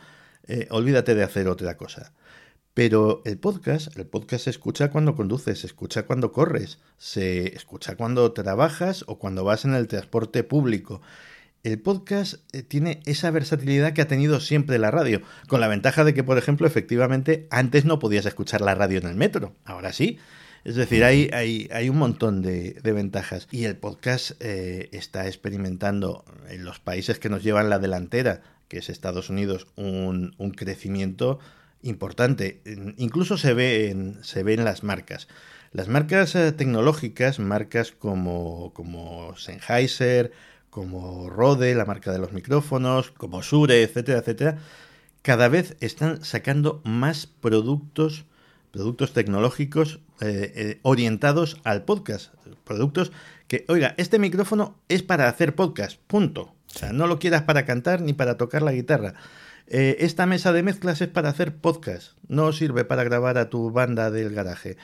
eh, 0.47 0.67
olvídate 0.71 1.13
de 1.13 1.23
hacer 1.23 1.47
otra 1.47 1.77
cosa. 1.77 2.13
Pero 2.73 3.21
el 3.25 3.37
podcast, 3.37 3.95
el 3.95 4.07
podcast 4.07 4.45
se 4.45 4.49
escucha 4.49 4.89
cuando 4.89 5.15
conduces, 5.15 5.59
se 5.59 5.67
escucha 5.67 6.07
cuando 6.07 6.31
corres, 6.31 6.79
se 6.97 7.55
escucha 7.55 7.95
cuando 7.95 8.31
trabajas 8.31 9.05
o 9.05 9.19
cuando 9.19 9.43
vas 9.43 9.65
en 9.65 9.75
el 9.75 9.87
transporte 9.87 10.43
público. 10.43 11.03
El 11.63 11.79
podcast 11.79 12.35
eh, 12.51 12.61
tiene 12.61 12.99
esa 13.05 13.31
versatilidad 13.31 13.93
que 13.93 14.01
ha 14.01 14.07
tenido 14.07 14.41
siempre 14.41 14.77
la 14.79 14.91
radio, 14.91 15.21
con 15.47 15.61
la 15.61 15.69
ventaja 15.69 16.03
de 16.03 16.13
que, 16.13 16.21
por 16.21 16.37
ejemplo, 16.37 16.67
efectivamente, 16.67 17.47
antes 17.51 17.85
no 17.85 17.99
podías 17.99 18.25
escuchar 18.25 18.59
la 18.59 18.75
radio 18.75 18.99
en 18.99 19.07
el 19.07 19.15
metro, 19.15 19.55
ahora 19.63 19.93
sí. 19.93 20.19
Es 20.65 20.75
decir, 20.75 21.05
hay, 21.05 21.89
un 21.89 21.97
montón 21.97 22.41
de, 22.41 22.81
ventajas. 22.83 23.47
Y 23.49 23.63
el 23.63 23.77
podcast 23.77 24.31
eh, 24.41 24.89
está 24.91 25.25
experimentando 25.27 26.25
en 26.49 26.65
los 26.65 26.79
países 26.79 27.17
que 27.17 27.29
nos 27.29 27.43
llevan 27.43 27.69
la 27.69 27.79
delantera, 27.79 28.41
que 28.67 28.79
es 28.79 28.89
Estados 28.89 29.29
Unidos, 29.29 29.67
un, 29.77 30.35
un 30.37 30.51
crecimiento 30.51 31.39
importante. 31.81 32.61
Incluso 32.97 33.37
se 33.37 33.53
ve 33.53 33.89
en, 33.89 34.21
se 34.21 34.43
ve 34.43 34.53
en 34.53 34.65
las 34.65 34.83
marcas. 34.83 35.29
Las 35.71 35.87
marcas 35.87 36.35
eh, 36.35 36.51
tecnológicas, 36.51 37.39
marcas 37.39 37.91
como, 37.91 38.73
como 38.73 39.35
Sennheiser, 39.37 40.31
como 40.73 41.29
Rode, 41.29 41.75
la 41.75 41.85
marca 41.85 42.11
de 42.11 42.17
los 42.17 42.33
micrófonos, 42.33 43.11
como 43.11 43.43
Sure, 43.43 43.83
etcétera, 43.83 44.19
etcétera, 44.19 44.57
cada 45.21 45.47
vez 45.47 45.77
están 45.81 46.25
sacando 46.25 46.81
más 46.83 47.27
productos, 47.27 48.25
productos 48.71 49.13
tecnológicos 49.13 49.99
eh, 50.19 50.51
eh, 50.55 50.79
orientados 50.81 51.61
al 51.63 51.83
podcast. 51.83 52.33
Productos 52.63 53.11
que, 53.47 53.65
oiga, 53.67 53.93
este 53.97 54.17
micrófono 54.17 54.79
es 54.89 55.03
para 55.03 55.29
hacer 55.29 55.53
podcast, 55.53 55.99
punto. 56.07 56.55
O 56.75 56.79
sea, 56.79 56.91
no 56.91 57.05
lo 57.05 57.19
quieras 57.19 57.43
para 57.43 57.65
cantar 57.65 58.01
ni 58.01 58.13
para 58.13 58.37
tocar 58.37 58.63
la 58.63 58.71
guitarra. 58.71 59.13
Eh, 59.67 59.97
esta 59.99 60.25
mesa 60.25 60.53
de 60.53 60.63
mezclas 60.63 61.01
es 61.01 61.07
para 61.07 61.29
hacer 61.29 61.55
podcast, 61.55 62.17
no 62.27 62.51
sirve 62.51 62.83
para 62.83 63.03
grabar 63.03 63.37
a 63.37 63.51
tu 63.51 63.69
banda 63.69 64.09
del 64.09 64.33
garaje. 64.33 64.77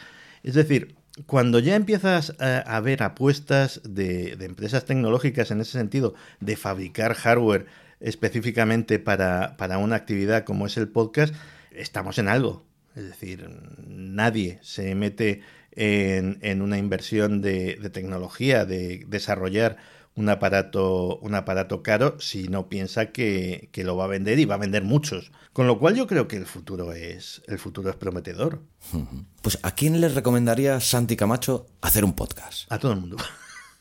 Es 0.43 0.53
decir, 0.53 0.95
cuando 1.25 1.59
ya 1.59 1.75
empiezas 1.75 2.35
a, 2.39 2.79
ver 2.81 3.03
apuestas 3.03 3.81
de, 3.83 4.33
empresas 4.39 4.85
tecnológicas 4.85 5.51
en 5.51 5.61
ese 5.61 5.73
sentido, 5.73 6.15
de 6.39 6.55
fabricar 6.55 7.13
hardware 7.13 7.65
específicamente 7.99 8.99
para, 8.99 9.55
una 9.79 9.95
actividad 9.95 10.43
como 10.43 10.65
es 10.65 10.77
el 10.77 10.87
podcast, 10.87 11.33
estamos 11.71 12.17
en 12.17 12.27
algo. 12.27 12.65
Es 12.95 13.03
decir, 13.03 13.49
nadie 13.87 14.59
se 14.61 14.95
mete 14.95 15.41
en, 15.71 16.61
una 16.61 16.77
inversión 16.77 17.41
de 17.41 17.89
tecnología, 17.91 18.65
de 18.65 19.05
desarrollar 19.07 19.77
un 20.19 20.27
aparato, 20.27 21.17
un 21.19 21.33
aparato 21.33 21.81
caro 21.81 22.19
si 22.19 22.49
no 22.49 22.67
piensa 22.67 23.07
que, 23.13 23.69
lo 23.73 23.95
va 23.95 24.03
a 24.03 24.07
vender 24.07 24.37
y 24.37 24.43
va 24.43 24.55
a 24.55 24.57
vender 24.57 24.83
muchos. 24.83 25.31
Con 25.53 25.65
lo 25.65 25.79
cual 25.79 25.95
yo 25.95 26.07
creo 26.07 26.27
que 26.27 26.35
el 26.35 26.45
futuro 26.45 26.91
es, 26.91 27.41
el 27.47 27.57
futuro 27.57 27.89
es 27.89 27.95
prometedor. 27.95 28.61
Pues 29.41 29.57
¿a 29.63 29.71
quién 29.71 30.01
le 30.01 30.09
recomendaría 30.09 30.81
Santi 30.81 31.15
Camacho 31.15 31.67
hacer 31.79 32.03
un 32.03 32.11
podcast? 32.11 32.69
A 32.69 32.77
todo 32.77 32.91
el 32.91 32.99
mundo. 32.99 33.15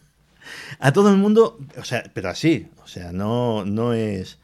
a 0.79 0.93
todo 0.93 1.11
el 1.11 1.17
mundo, 1.17 1.59
o 1.77 1.83
sea, 1.83 2.05
pero 2.15 2.29
así, 2.29 2.69
o 2.85 2.87
sea, 2.87 3.11
no, 3.11 3.65
no 3.65 3.93
es, 3.93 4.39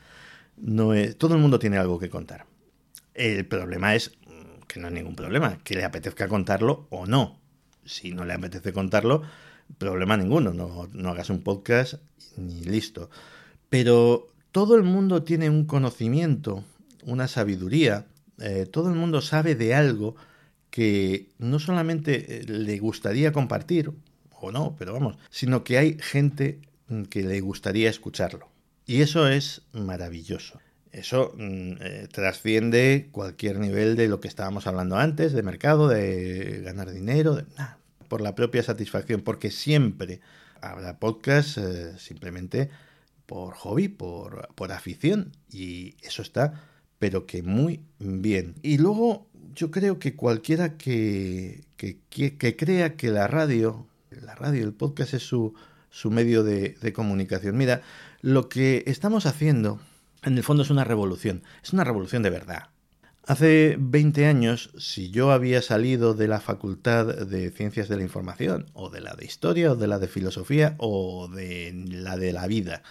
no 0.57 0.93
es, 0.93 1.17
todo 1.17 1.37
el 1.37 1.41
mundo 1.41 1.61
tiene 1.61 1.79
algo 1.79 2.01
que 2.01 2.11
contar. 2.11 2.47
El 3.15 3.47
problema 3.47 3.95
es 3.95 4.11
que 4.67 4.81
no 4.81 4.89
hay 4.89 4.95
ningún 4.95 5.15
problema, 5.15 5.61
que 5.63 5.77
le 5.77 5.85
apetezca 5.85 6.27
contarlo 6.27 6.89
o 6.91 7.07
no. 7.07 7.39
Si 7.85 8.13
no 8.13 8.25
le 8.25 8.33
apetece 8.33 8.73
contarlo, 8.73 9.23
problema 9.79 10.17
ninguno, 10.17 10.53
no, 10.53 11.11
hagas 11.11 11.31
un 11.31 11.43
podcast 11.43 11.95
ni 12.37 12.63
listo. 12.63 13.11
Pero 13.69 14.29
todo 14.53 14.77
el 14.77 14.83
mundo 14.83 15.23
tiene 15.23 15.51
un 15.51 15.65
conocimiento, 15.65 16.65
una 17.05 17.29
sabiduría, 17.29 18.07
eh, 18.39 18.67
todo 18.71 18.89
el 18.89 18.95
mundo 18.95 19.21
sabe 19.21 19.55
de 19.55 19.75
algo 19.75 20.17
que 20.71 21.29
no 21.39 21.59
solamente 21.59 22.41
eh, 22.41 22.45
le 22.47 22.79
gustaría 22.79 23.33
compartir, 23.33 23.93
o 24.41 24.53
no, 24.53 24.75
pero 24.79 24.93
vamos, 24.93 25.17
sino 25.31 25.65
que 25.65 25.79
hay 25.79 25.97
gente 26.01 26.61
que 27.09 27.23
le 27.23 27.41
gustaría 27.41 27.89
escucharlo. 27.89 28.49
Y 28.87 29.01
eso 29.01 29.27
es 29.29 29.63
maravilloso. 29.73 30.61
Eso 30.93 31.33
mm, 31.37 31.73
eh, 31.81 32.09
trasciende 32.13 33.09
cualquier 33.11 33.59
nivel 33.59 33.97
de 33.97 34.09
lo 34.09 34.21
que 34.21 34.29
estábamos 34.29 34.67
hablando 34.67 34.97
antes, 34.97 35.33
de 35.33 35.43
mercado, 35.43 35.89
de 35.89 36.61
ganar 36.63 36.93
dinero, 36.93 37.35
de 37.35 37.45
nada 37.57 37.79
por 38.15 38.21
la 38.21 38.37
propia 38.37 38.63
satisfacción, 38.63 39.23
porque 39.23 39.51
siempre 39.51 40.21
habrá 40.61 41.01
podcast 41.01 41.59
eh, 41.59 41.99
simplemente 41.99 42.71
por 43.27 43.55
hobby, 43.55 43.89
por, 43.89 44.55
por 44.55 44.71
afición, 44.71 45.33
y 45.51 45.97
eso 46.01 46.23
está, 46.23 46.63
pero 47.01 47.27
que 47.27 47.43
muy 47.43 47.81
bien. 47.99 48.55
Y 48.63 48.79
luego 48.79 49.27
yo 49.57 49.73
creo 49.73 49.99
que 49.99 50.15
cualquiera 50.15 50.77
que, 50.77 51.65
que, 51.77 51.99
que, 52.09 52.57
crea 52.57 52.95
que 52.95 53.11
la 53.11 53.27
radio, 53.27 53.89
la 54.11 54.37
radio, 54.37 54.63
el 54.63 54.75
podcast 54.75 55.15
es 55.15 55.25
su, 55.25 55.53
su 55.91 56.13
medio 56.13 56.45
de, 56.45 56.77
de 56.81 56.93
comunicación. 56.93 57.57
Mira, 57.57 57.83
lo 58.21 58.49
que 58.49 58.85
estamos 58.87 59.27
haciendo 59.27 59.81
en 60.23 60.39
el 60.39 60.45
fondo 60.45 60.63
es 60.63 60.71
una 60.71 60.85
revolución, 60.85 61.43
es 61.65 61.73
una 61.73 61.83
revolución 61.83 62.23
de 62.23 62.31
verdad. 62.31 62.69
Hace 63.27 63.77
20 63.79 64.27
años, 64.27 64.71
si 64.77 65.11
yo 65.11 65.33
había 65.33 65.63
salido 65.63 66.13
de 66.13 66.29
la 66.29 66.41
Facultad 66.41 67.07
de 67.07 67.51
Ciencias 67.51 67.89
de 67.89 67.97
la 67.97 68.03
Información, 68.03 68.67
o 68.75 68.91
de 68.91 69.01
la 69.01 69.15
de 69.15 69.25
Historia, 69.25 69.73
o 69.73 69.77
de 69.77 69.87
la 69.87 69.99
de 69.99 70.09
Filosofía, 70.09 70.75
o 70.77 71.29
de 71.29 71.73
la 71.89 72.19
de 72.19 72.35
la 72.35 72.47
vida, 72.47 72.83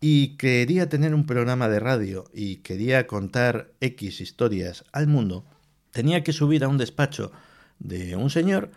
y 0.00 0.36
quería 0.36 0.88
tener 0.88 1.12
un 1.12 1.26
programa 1.26 1.68
de 1.68 1.80
radio 1.80 2.30
y 2.32 2.58
quería 2.58 3.08
contar 3.08 3.72
X 3.80 4.20
historias 4.20 4.84
al 4.92 5.08
mundo, 5.08 5.44
tenía 5.90 6.22
que 6.22 6.32
subir 6.32 6.62
a 6.62 6.68
un 6.68 6.78
despacho 6.78 7.32
de 7.80 8.14
un 8.14 8.30
señor 8.30 8.70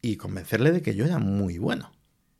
y 0.00 0.16
convencerle 0.16 0.72
de 0.72 0.80
que 0.80 0.94
yo 0.94 1.04
era 1.04 1.18
muy 1.18 1.58
bueno. 1.58 1.92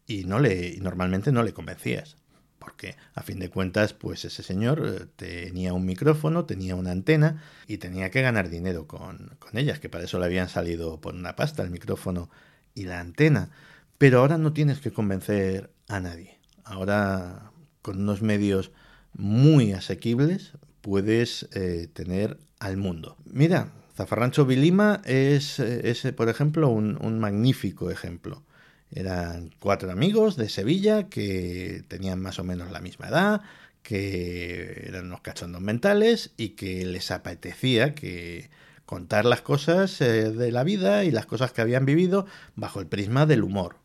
Y 0.07 0.25
no 0.25 0.38
le, 0.38 0.79
normalmente 0.81 1.33
no 1.33 1.43
le 1.43 1.53
convencías 1.53 2.17
porque 2.64 2.97
a 3.14 3.23
fin 3.23 3.38
de 3.38 3.50
cuentas, 3.50 3.92
pues 3.92 4.25
ese 4.25 4.42
señor 4.42 4.83
eh, 4.87 5.06
tenía 5.16 5.75
un 5.75 5.85
micrófono, 5.85 6.47
tenía 6.47 6.75
una 6.75 6.92
antena 6.92 7.42
y 7.68 7.76
tenía 7.76 8.11
que 8.11 8.23
ganar 8.23 8.49
dinero 8.49 8.87
con, 8.87 9.37
ellas, 9.52 9.78
que 9.78 9.90
para 9.90 10.04
eso 10.04 10.18
le 10.18 10.25
habían 10.25 10.49
salido 10.49 11.00
por 11.00 11.14
una 11.14 11.37
pasta 11.37 11.62
el 11.62 11.71
micrófono 11.71 12.30
y 12.75 12.85
la 12.85 13.00
antena. 13.00 13.50
Pero 13.99 14.21
ahora 14.21 14.38
no 14.38 14.52
tienes 14.54 14.80
que 14.80 14.92
convencer 14.92 15.71
a 15.88 16.00
nadie. 16.00 16.38
Ahora, 16.64 17.52
con 17.83 18.00
unos 18.00 18.23
medios 18.23 18.73
muy 19.12 19.73
asequibles, 19.73 20.52
puedes 20.80 21.49
eh, 21.52 21.88
tener 21.92 22.38
al 22.59 22.78
mundo. 22.78 23.18
Mira, 23.26 23.73
Zafarrancho 23.94 24.47
Vilima 24.47 25.02
es, 25.04 25.61
es 25.61 26.02
por 26.16 26.28
ejemplo, 26.30 26.71
un 26.71 27.18
magnífico 27.21 27.90
ejemplo. 27.90 28.42
Eran 28.91 29.50
cuatro 29.59 29.91
amigos 29.91 30.37
de 30.37 30.49
Sevilla 30.49 31.09
que 31.09 31.85
tenían 31.88 32.21
más 32.21 32.38
o 32.38 32.45
menos 32.45 32.71
la 32.71 32.81
misma 32.81 33.09
edad, 33.09 33.43
que 33.83 34.85
eran 34.87 35.07
unos 35.07 35.21
cachondos 35.21 35.61
mentales 35.61 36.33
y 36.37 36.50
que 36.50 36.85
les 36.87 37.11
apetecía 37.11 37.95
que 37.95 38.50
contar 38.87 39.25
las 39.25 39.43
cosas 39.43 40.00
eh, 40.00 40.31
de 40.31 40.53
la 40.53 40.64
vida 40.64 41.05
y 41.05 41.11
las 41.11 41.26
cosas 41.26 41.53
que 41.53 41.61
habían 41.61 41.87
vivido 41.87 42.26
bajo 42.55 42.81
el 42.81 42.87
prisma 42.87 43.26
del 43.26 43.43
humor. 43.43 43.76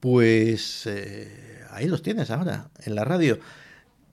Pues 0.00 0.86
eh, 0.86 1.62
ahí 1.70 1.86
los 1.88 2.02
tienes 2.02 2.30
ahora, 2.30 2.70
en 2.84 2.94
la 2.94 3.04
radio. 3.04 3.38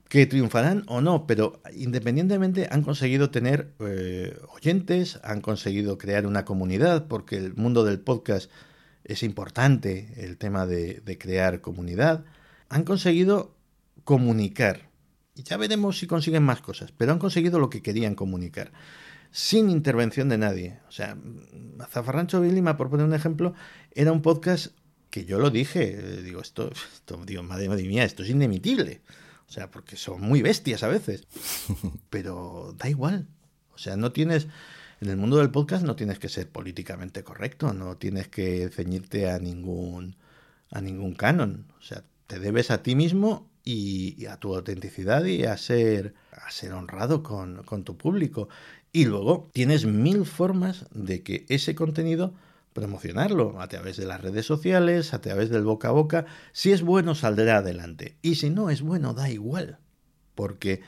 Que 0.08 0.26
triunfarán 0.26 0.84
o 0.86 1.00
no, 1.00 1.26
pero 1.26 1.60
independientemente 1.74 2.68
han 2.70 2.82
conseguido 2.82 3.30
tener 3.30 3.72
eh, 3.80 4.38
oyentes, 4.54 5.18
han 5.24 5.40
conseguido 5.40 5.98
crear 5.98 6.26
una 6.26 6.44
comunidad, 6.44 7.06
porque 7.08 7.36
el 7.36 7.54
mundo 7.54 7.84
del 7.84 7.98
podcast 7.98 8.50
es 9.06 9.22
importante 9.22 10.12
el 10.16 10.36
tema 10.36 10.66
de, 10.66 11.16
crear 11.18 11.60
comunidad, 11.60 12.24
han 12.68 12.84
conseguido 12.84 13.54
comunicar. 14.04 14.90
Y 15.34 15.42
ya 15.42 15.56
veremos 15.56 15.98
si 15.98 16.06
consiguen 16.06 16.42
más 16.42 16.60
cosas, 16.60 16.92
pero 16.96 17.12
han 17.12 17.18
conseguido 17.18 17.58
lo 17.58 17.70
que 17.70 17.82
querían 17.82 18.14
comunicar, 18.14 18.72
sin 19.30 19.70
intervención 19.70 20.28
de 20.28 20.38
nadie. 20.38 20.80
O 20.88 20.92
sea, 20.92 21.16
Zafarrancho 21.88 22.40
Vilima, 22.40 22.76
por 22.76 22.90
poner 22.90 23.06
un 23.06 23.14
ejemplo, 23.14 23.54
era 23.92 24.12
un 24.12 24.22
podcast 24.22 24.74
que 25.10 25.24
yo 25.24 25.38
lo 25.38 25.50
dije, 25.50 25.98
eh, 25.98 26.22
digo, 26.22 26.40
esto, 26.40 26.70
esto 26.94 27.22
digo, 27.24 27.42
madre, 27.42 27.68
madre 27.68 27.84
mía, 27.84 28.04
esto 28.04 28.22
es 28.22 28.30
indemitible. 28.30 29.02
O 29.48 29.52
sea, 29.52 29.70
porque 29.70 29.96
son 29.96 30.20
muy 30.20 30.42
bestias 30.42 30.82
a 30.82 30.88
veces. 30.88 31.26
Pero 32.10 32.74
da 32.76 32.88
igual. 32.88 33.28
O 33.72 33.78
sea, 33.78 33.96
no 33.96 34.10
tienes 34.10 34.48
en 35.00 35.10
el 35.10 35.16
mundo 35.16 35.36
del 35.38 35.50
podcast 35.50 35.84
no 35.84 35.96
tienes 35.96 36.18
que 36.18 36.28
ser 36.28 36.48
políticamente 36.48 37.22
correcto, 37.22 37.72
no 37.72 37.96
tienes 37.96 38.28
que 38.28 38.68
ceñirte 38.70 39.30
a 39.30 39.38
ningún, 39.38 40.16
a 40.70 40.80
ningún 40.80 41.14
canon. 41.14 41.66
O 41.78 41.82
sea, 41.82 42.02
te 42.26 42.38
debes 42.38 42.70
a 42.70 42.82
ti 42.82 42.94
mismo 42.94 43.50
y, 43.64 44.26
a 44.26 44.38
tu 44.38 44.54
autenticidad 44.54 45.24
y 45.24 45.44
a 45.44 45.56
ser, 45.56 46.14
a 46.32 46.50
ser 46.50 46.72
honrado 46.72 47.22
con, 47.22 47.62
con 47.64 47.84
tu 47.84 47.96
público. 47.96 48.48
Y 48.92 49.04
luego 49.04 49.50
tienes 49.52 49.84
mil 49.84 50.24
formas 50.24 50.86
de 50.92 51.22
que 51.22 51.44
ese 51.48 51.74
contenido 51.74 52.32
promocionarlo 52.76 53.58
a 53.60 53.68
través 53.68 53.96
de 53.96 54.04
las 54.04 54.20
redes 54.20 54.44
sociales, 54.44 55.14
a 55.14 55.20
través 55.22 55.48
del 55.48 55.64
boca 55.64 55.88
a 55.88 55.92
boca. 55.92 56.26
Si 56.52 56.72
es 56.72 56.82
bueno, 56.82 57.14
saldrá 57.14 57.58
adelante. 57.58 58.16
Y 58.20 58.34
si 58.34 58.50
no 58.50 58.68
es 58.68 58.82
bueno, 58.82 59.14
da 59.14 59.30
igual. 59.30 59.78
Porque 60.34 60.82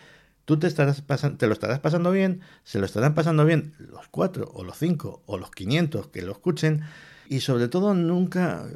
tú 0.49 0.59
te, 0.59 0.67
estarás 0.67 1.05
te 1.37 1.47
lo 1.47 1.53
estarás 1.53 1.79
pasando 1.79 2.11
bien, 2.11 2.41
se 2.65 2.79
lo 2.79 2.87
estarán 2.87 3.15
pasando 3.15 3.45
bien 3.45 3.75
los 3.79 4.09
cuatro 4.09 4.51
o 4.55 4.65
los 4.65 4.79
cinco 4.79 5.23
o 5.27 5.37
los 5.37 5.51
quinientos 5.51 6.07
que 6.07 6.23
lo 6.23 6.33
escuchen 6.33 6.81
y 7.29 7.41
sobre 7.41 7.69
todo 7.69 7.93
nunca, 7.93 8.67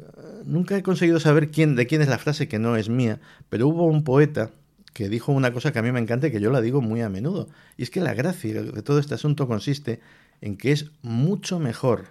nunca 0.45 0.77
he 0.77 0.83
conseguido 0.83 1.19
saber 1.19 1.49
quién, 1.49 1.75
de 1.75 1.87
quién 1.87 2.03
es 2.03 2.09
la 2.09 2.19
frase 2.19 2.47
que 2.47 2.59
no 2.59 2.75
es 2.77 2.89
mía, 2.89 3.21
pero 3.49 3.67
hubo 3.67 3.87
un 3.87 4.03
poeta 4.03 4.51
que 4.93 5.09
dijo 5.09 5.31
una 5.31 5.51
cosa 5.51 5.73
que 5.73 5.79
a 5.79 5.81
mí 5.81 5.91
me 5.91 5.99
encanta 5.99 6.27
y 6.27 6.31
que 6.31 6.39
yo 6.39 6.51
la 6.51 6.61
digo 6.61 6.79
muy 6.79 7.01
a 7.01 7.09
menudo. 7.09 7.49
Y 7.75 7.81
es 7.81 7.89
que 7.89 8.01
la 8.01 8.13
gracia 8.13 8.61
de 8.61 8.83
todo 8.83 8.99
este 8.99 9.15
asunto 9.15 9.47
consiste 9.47 9.99
en 10.41 10.57
que 10.57 10.73
es 10.73 10.91
mucho 11.01 11.57
mejor 11.57 12.09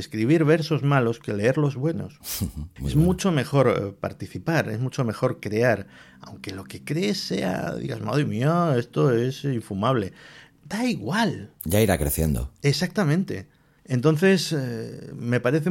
escribir 0.00 0.44
versos 0.44 0.82
malos 0.82 1.18
que 1.18 1.32
leer 1.32 1.58
los 1.58 1.76
buenos. 1.76 2.18
es 2.84 2.96
mucho 2.96 3.32
mejor 3.32 3.68
eh, 3.68 3.92
participar, 3.98 4.68
es 4.68 4.80
mucho 4.80 5.04
mejor 5.04 5.40
crear, 5.40 5.86
aunque 6.20 6.52
lo 6.52 6.64
que 6.64 6.84
crees 6.84 7.18
sea, 7.20 7.74
digas, 7.74 8.00
madre 8.00 8.24
mía, 8.24 8.74
esto 8.78 9.12
es 9.12 9.44
infumable. 9.44 10.12
Da 10.64 10.84
igual. 10.84 11.52
Ya 11.64 11.80
irá 11.80 11.96
creciendo. 11.96 12.52
Exactamente. 12.62 13.46
Entonces, 13.88 14.52
eh, 14.52 15.12
me 15.14 15.38
parece 15.38 15.70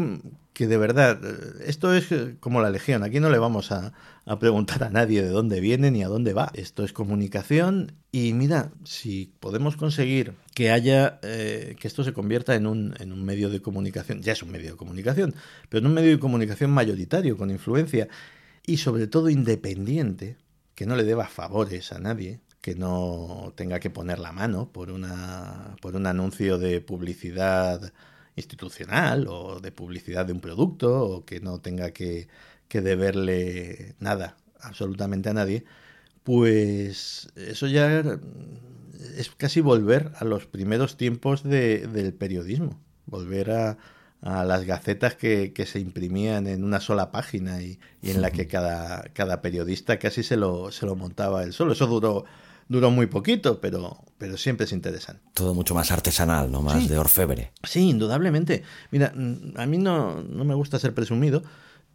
que 0.53 0.67
de 0.67 0.77
verdad, 0.77 1.19
eh, 1.21 1.63
esto 1.67 1.93
es 1.93 2.11
eh, 2.13 2.37
como 2.39 2.61
la 2.61 2.69
Legión, 2.69 3.03
aquí 3.03 3.19
no 3.19 3.29
le 3.29 3.39
vamos 3.39 3.73
a, 3.73 3.93
preguntar 4.39 4.83
a 4.83 4.89
nadie 4.89 5.21
de 5.21 5.29
dónde 5.29 5.59
viene 5.59 5.91
ni 5.91 6.01
a 6.01 6.07
dónde 6.07 6.33
va. 6.33 6.49
Esto 6.53 6.83
es 6.83 6.93
comunicación 6.93 7.91
y 8.11 8.33
mira, 8.33 8.71
si 8.85 9.33
podemos 9.39 9.75
conseguir 9.75 10.33
que 10.55 10.71
haya, 10.71 11.19
que 11.19 11.77
esto 11.83 12.03
se 12.03 12.13
convierta 12.13 12.55
en 12.55 12.65
un, 12.65 12.95
en 12.99 13.11
un 13.11 13.23
medio 13.23 13.49
de 13.49 13.61
comunicación, 13.61 14.21
ya 14.21 14.31
es 14.31 14.41
un 14.41 14.51
medio 14.51 14.71
de 14.71 14.77
comunicación, 14.77 15.35
pero 15.69 15.81
en 15.81 15.87
un 15.87 15.93
medio 15.93 16.11
de 16.11 16.19
comunicación 16.19 16.71
mayoritario, 16.71 17.37
con 17.37 17.51
influencia 17.51 18.07
y 18.65 18.77
sobre 18.77 19.05
todo 19.05 19.29
independiente, 19.29 20.37
que 20.73 20.87
no 20.87 20.95
le 20.95 21.03
deba 21.03 21.27
favores 21.27 21.91
a 21.91 21.99
nadie, 21.99 22.39
que 22.65 22.73
no 22.73 23.53
tenga 23.55 23.79
que 23.79 23.91
poner 23.91 24.17
la 24.17 24.31
mano 24.31 24.71
por, 24.71 24.89
una, 24.89 25.75
por 25.83 25.95
un 25.95 26.07
anuncio 26.07 26.57
de 26.57 26.81
publicidad 26.81 27.93
institucional 28.35 29.27
o 29.27 29.59
de 29.59 29.71
publicidad 29.71 30.25
de 30.25 30.33
un 30.33 30.39
producto 30.39 31.03
o 31.03 31.25
que 31.25 31.39
no 31.41 31.59
tenga 31.61 31.91
que, 31.91 32.27
que 32.67 32.81
deberle 32.81 33.93
nada 33.99 34.35
absolutamente 34.61 35.29
a 35.29 35.33
nadie, 35.33 35.63
pues 36.23 37.29
eso 37.35 37.67
ya 37.67 38.03
es 39.15 39.29
casi 39.37 39.61
volver 39.61 40.11
a 40.17 40.25
los 40.25 40.47
primeros 40.47 40.97
tiempos 40.97 41.43
de, 41.43 41.85
del 41.85 42.15
periodismo, 42.15 42.79
volver 43.05 43.51
a, 43.51 43.77
a 44.23 44.43
las 44.43 44.65
gacetas 44.65 45.13
que, 45.13 45.53
que, 45.53 45.67
se 45.67 45.79
imprimían 45.79 46.47
en 46.47 46.63
una 46.63 46.79
sola 46.79 47.11
página 47.11 47.61
y, 47.61 47.77
y 48.01 48.09
en 48.09 48.23
la 48.23 48.31
que 48.31 48.47
cada, 48.47 49.03
cada 49.13 49.43
periodista 49.43 49.99
casi 49.99 50.23
se 50.23 50.35
lo, 50.35 50.71
se 50.71 50.87
lo 50.87 50.95
montaba 50.95 51.43
él 51.43 51.53
solo. 51.53 51.73
Eso 51.73 51.85
duró 51.85 52.25
duró 52.67 52.91
muy 52.91 53.07
poquito, 53.07 53.59
pero, 53.61 54.03
pero 54.17 54.37
siempre 54.37 54.65
es 54.65 54.71
interesante. 54.71 55.21
Todo 55.33 55.53
mucho 55.53 55.75
más 55.75 55.91
artesanal, 55.91 56.51
¿no? 56.51 56.61
Más 56.61 56.87
de 56.87 56.97
orfebre. 56.97 57.51
Sí, 57.63 57.89
indudablemente. 57.89 58.63
Mira, 58.91 59.13
mm, 59.15 59.53
a 59.57 59.65
mí 59.65 59.77
no, 59.77 60.21
no 60.21 60.43
me 60.43 60.55
gusta 60.55 60.79
ser 60.79 60.93
presumido, 60.93 61.43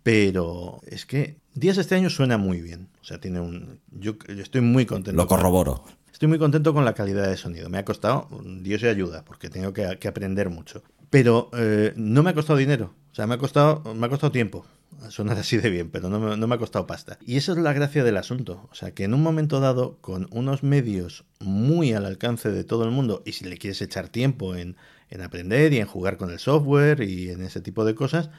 pero 0.02 0.80
es 0.86 1.06
que 1.06 1.40
Días 1.54 1.78
este 1.78 1.96
año 1.96 2.10
suena 2.10 2.38
muy 2.38 2.60
bien. 2.60 2.88
O 3.00 3.04
sea, 3.04 3.18
tiene 3.20 3.40
un. 3.40 3.80
Yo, 3.90 4.14
estoy 4.28 4.60
muy 4.60 4.86
contento. 4.86 5.20
Lo 5.20 5.26
corroboro. 5.26 5.84
estoy 6.12 6.28
muy 6.28 6.38
contento 6.38 6.72
con 6.72 6.84
la 6.84 6.94
calidad 6.94 7.28
de 7.28 7.36
sonido. 7.36 7.68
Me 7.68 7.78
ha 7.78 7.84
costado, 7.84 8.28
Dios 8.62 8.80
se 8.80 8.88
ayuda, 8.88 9.24
porque 9.24 9.50
tengo 9.50 9.72
que, 9.72 9.98
que 9.98 10.08
aprender 10.08 10.48
mucho. 10.48 10.82
Pero 11.10 11.50
eh, 11.54 11.92
no 11.96 12.22
me 12.22 12.30
ha 12.30 12.34
costado 12.34 12.58
dinero. 12.58 12.94
O 13.10 13.14
sea, 13.14 13.26
me 13.26 13.34
ha 13.34 13.38
costado, 13.38 13.94
me 13.94 14.06
ha 14.06 14.08
costado 14.08 14.30
tiempo 14.30 14.64
sonar 15.08 15.38
así 15.38 15.56
de 15.56 15.70
bien, 15.70 15.90
pero 15.90 16.08
no 16.08 16.20
me, 16.20 16.36
no 16.36 16.46
me, 16.46 16.54
ha 16.54 16.58
costado 16.58 16.86
pasta. 16.86 17.18
Y 17.24 17.36
eso 17.36 17.52
es 17.52 17.58
la 17.58 17.72
gracia 17.72 18.04
del 18.04 18.16
asunto. 18.16 18.68
O 18.70 18.74
sea, 18.74 18.92
que 18.92 19.04
en 19.04 19.14
un 19.14 19.22
momento 19.22 19.60
dado, 19.60 19.98
con 20.00 20.28
unos 20.30 20.62
medios 20.62 21.24
muy 21.40 21.92
al 21.92 22.06
alcance 22.06 22.50
de 22.50 22.64
todo 22.64 22.84
el 22.84 22.90
mundo, 22.90 23.22
y 23.24 23.32
si 23.32 23.44
le 23.44 23.58
quieres 23.58 23.80
echar 23.82 24.08
tiempo 24.08 24.56
en, 24.56 24.76
en 25.08 25.22
aprender 25.22 25.72
y 25.72 25.78
en 25.78 25.86
jugar 25.86 26.16
con 26.16 26.30
el 26.30 26.38
software 26.38 27.02
y 27.02 27.30
en 27.30 27.42
ese 27.42 27.60
tipo 27.60 27.84
de 27.84 27.94
cosas, 27.94 28.30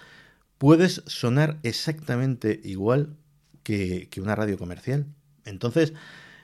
puedes 0.58 1.04
sonar 1.08 1.60
exactamente 1.64 2.60
igual 2.64 3.16
que, 3.64 4.08
que 4.10 4.22
una 4.22 4.36
radio 4.36 4.58
comercial. 4.58 5.08
Entonces, 5.46 5.94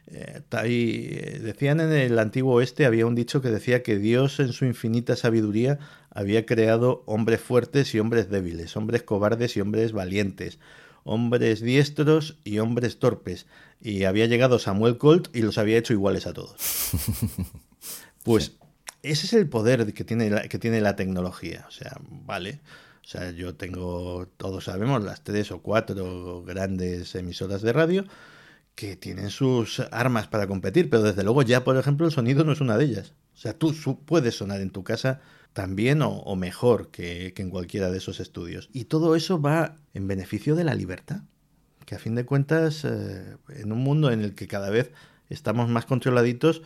eh, 0.10 0.42
eh, 0.64 1.40
decían 1.44 1.82
en 1.82 1.92
el 1.92 2.18
antiguo 2.18 2.56
oeste, 2.56 2.86
había 2.86 3.06
un 3.06 3.16
dicho 3.16 3.42
que 3.42 3.50
decía 3.50 3.84
que 3.84 3.98
Dios 3.98 4.40
en 4.40 4.54
su 4.54 4.66
infinita 4.66 5.18
sabiduría 5.18 5.80
había 6.18 6.48
creado 6.48 7.04
hombres 7.06 7.40
fuertes 7.42 7.94
y 7.94 8.00
hombres 8.00 8.28
débiles, 8.28 8.76
hombres 8.76 9.04
cobardes 9.04 9.56
y 9.56 9.62
hombres 9.62 9.92
valientes, 9.92 10.58
hombres 11.04 11.62
diestros 11.62 12.40
y 12.44 12.58
hombres 12.58 12.98
torpes. 12.98 13.46
Y 13.80 14.06
había 14.06 14.26
llegado 14.26 14.58
Samuel 14.58 14.98
Colt 14.98 15.28
y 15.36 15.44
los 15.44 15.60
había 15.60 15.78
hecho 15.78 15.94
iguales 15.94 16.26
a 16.26 16.34
todos. 16.34 16.56
Pues 18.24 18.58
ese 19.04 19.26
es 19.26 19.32
el 19.32 19.48
poder 19.48 19.94
que 19.94 20.04
tiene, 20.04 20.30
la, 20.30 20.42
que 20.50 20.60
tiene 20.60 20.82
la 20.82 20.98
tecnología. 20.98 21.64
O 21.70 21.72
sea, 21.72 21.96
vale. 22.26 22.60
O 23.06 23.08
sea, 23.08 23.32
yo 23.32 23.56
tengo, 23.56 24.28
todos 24.36 24.66
sabemos, 24.66 25.02
las 25.02 25.24
tres 25.24 25.50
o 25.54 25.62
cuatro 25.62 26.44
grandes 26.44 27.16
emisoras 27.16 27.62
de 27.62 27.72
radio 27.72 28.04
que 28.76 28.98
tienen 28.98 29.30
sus 29.30 29.80
armas 29.92 30.28
para 30.28 30.46
competir, 30.46 30.90
pero 30.90 31.04
desde 31.04 31.24
luego 31.24 31.42
ya, 31.44 31.64
por 31.64 31.78
ejemplo, 31.78 32.06
el 32.06 32.12
sonido 32.12 32.44
no 32.44 32.52
es 32.52 32.60
una 32.60 32.76
de 32.76 32.84
ellas. 32.84 33.14
O 33.34 33.38
sea, 33.38 33.54
tú 33.54 33.74
puedes 34.06 34.36
sonar 34.36 34.60
en 34.60 34.72
tu 34.72 34.84
casa 34.84 35.22
también 35.58 36.04
o, 36.04 36.36
mejor 36.36 36.92
que, 36.92 37.34
en 37.36 37.50
cualquiera 37.50 37.90
de 37.90 37.98
esos 37.98 38.20
estudios. 38.20 38.70
Y 38.74 38.84
todo 38.84 39.16
eso 39.16 39.42
va 39.42 39.74
en 39.96 40.08
beneficio 40.08 40.54
de 40.54 40.64
la 40.64 40.76
libertad, 40.76 41.22
que 41.88 41.96
a 41.96 41.98
fin 41.98 42.14
de 42.14 42.26
cuentas, 42.26 42.86
eh, 42.86 43.38
en 43.50 43.72
un 43.72 43.80
mundo 43.80 44.12
en 44.12 44.22
el 44.22 44.36
que 44.36 44.48
cada 44.48 44.70
vez 44.70 44.92
estamos 45.32 45.68
más 45.68 45.88
controladitos, 45.88 46.62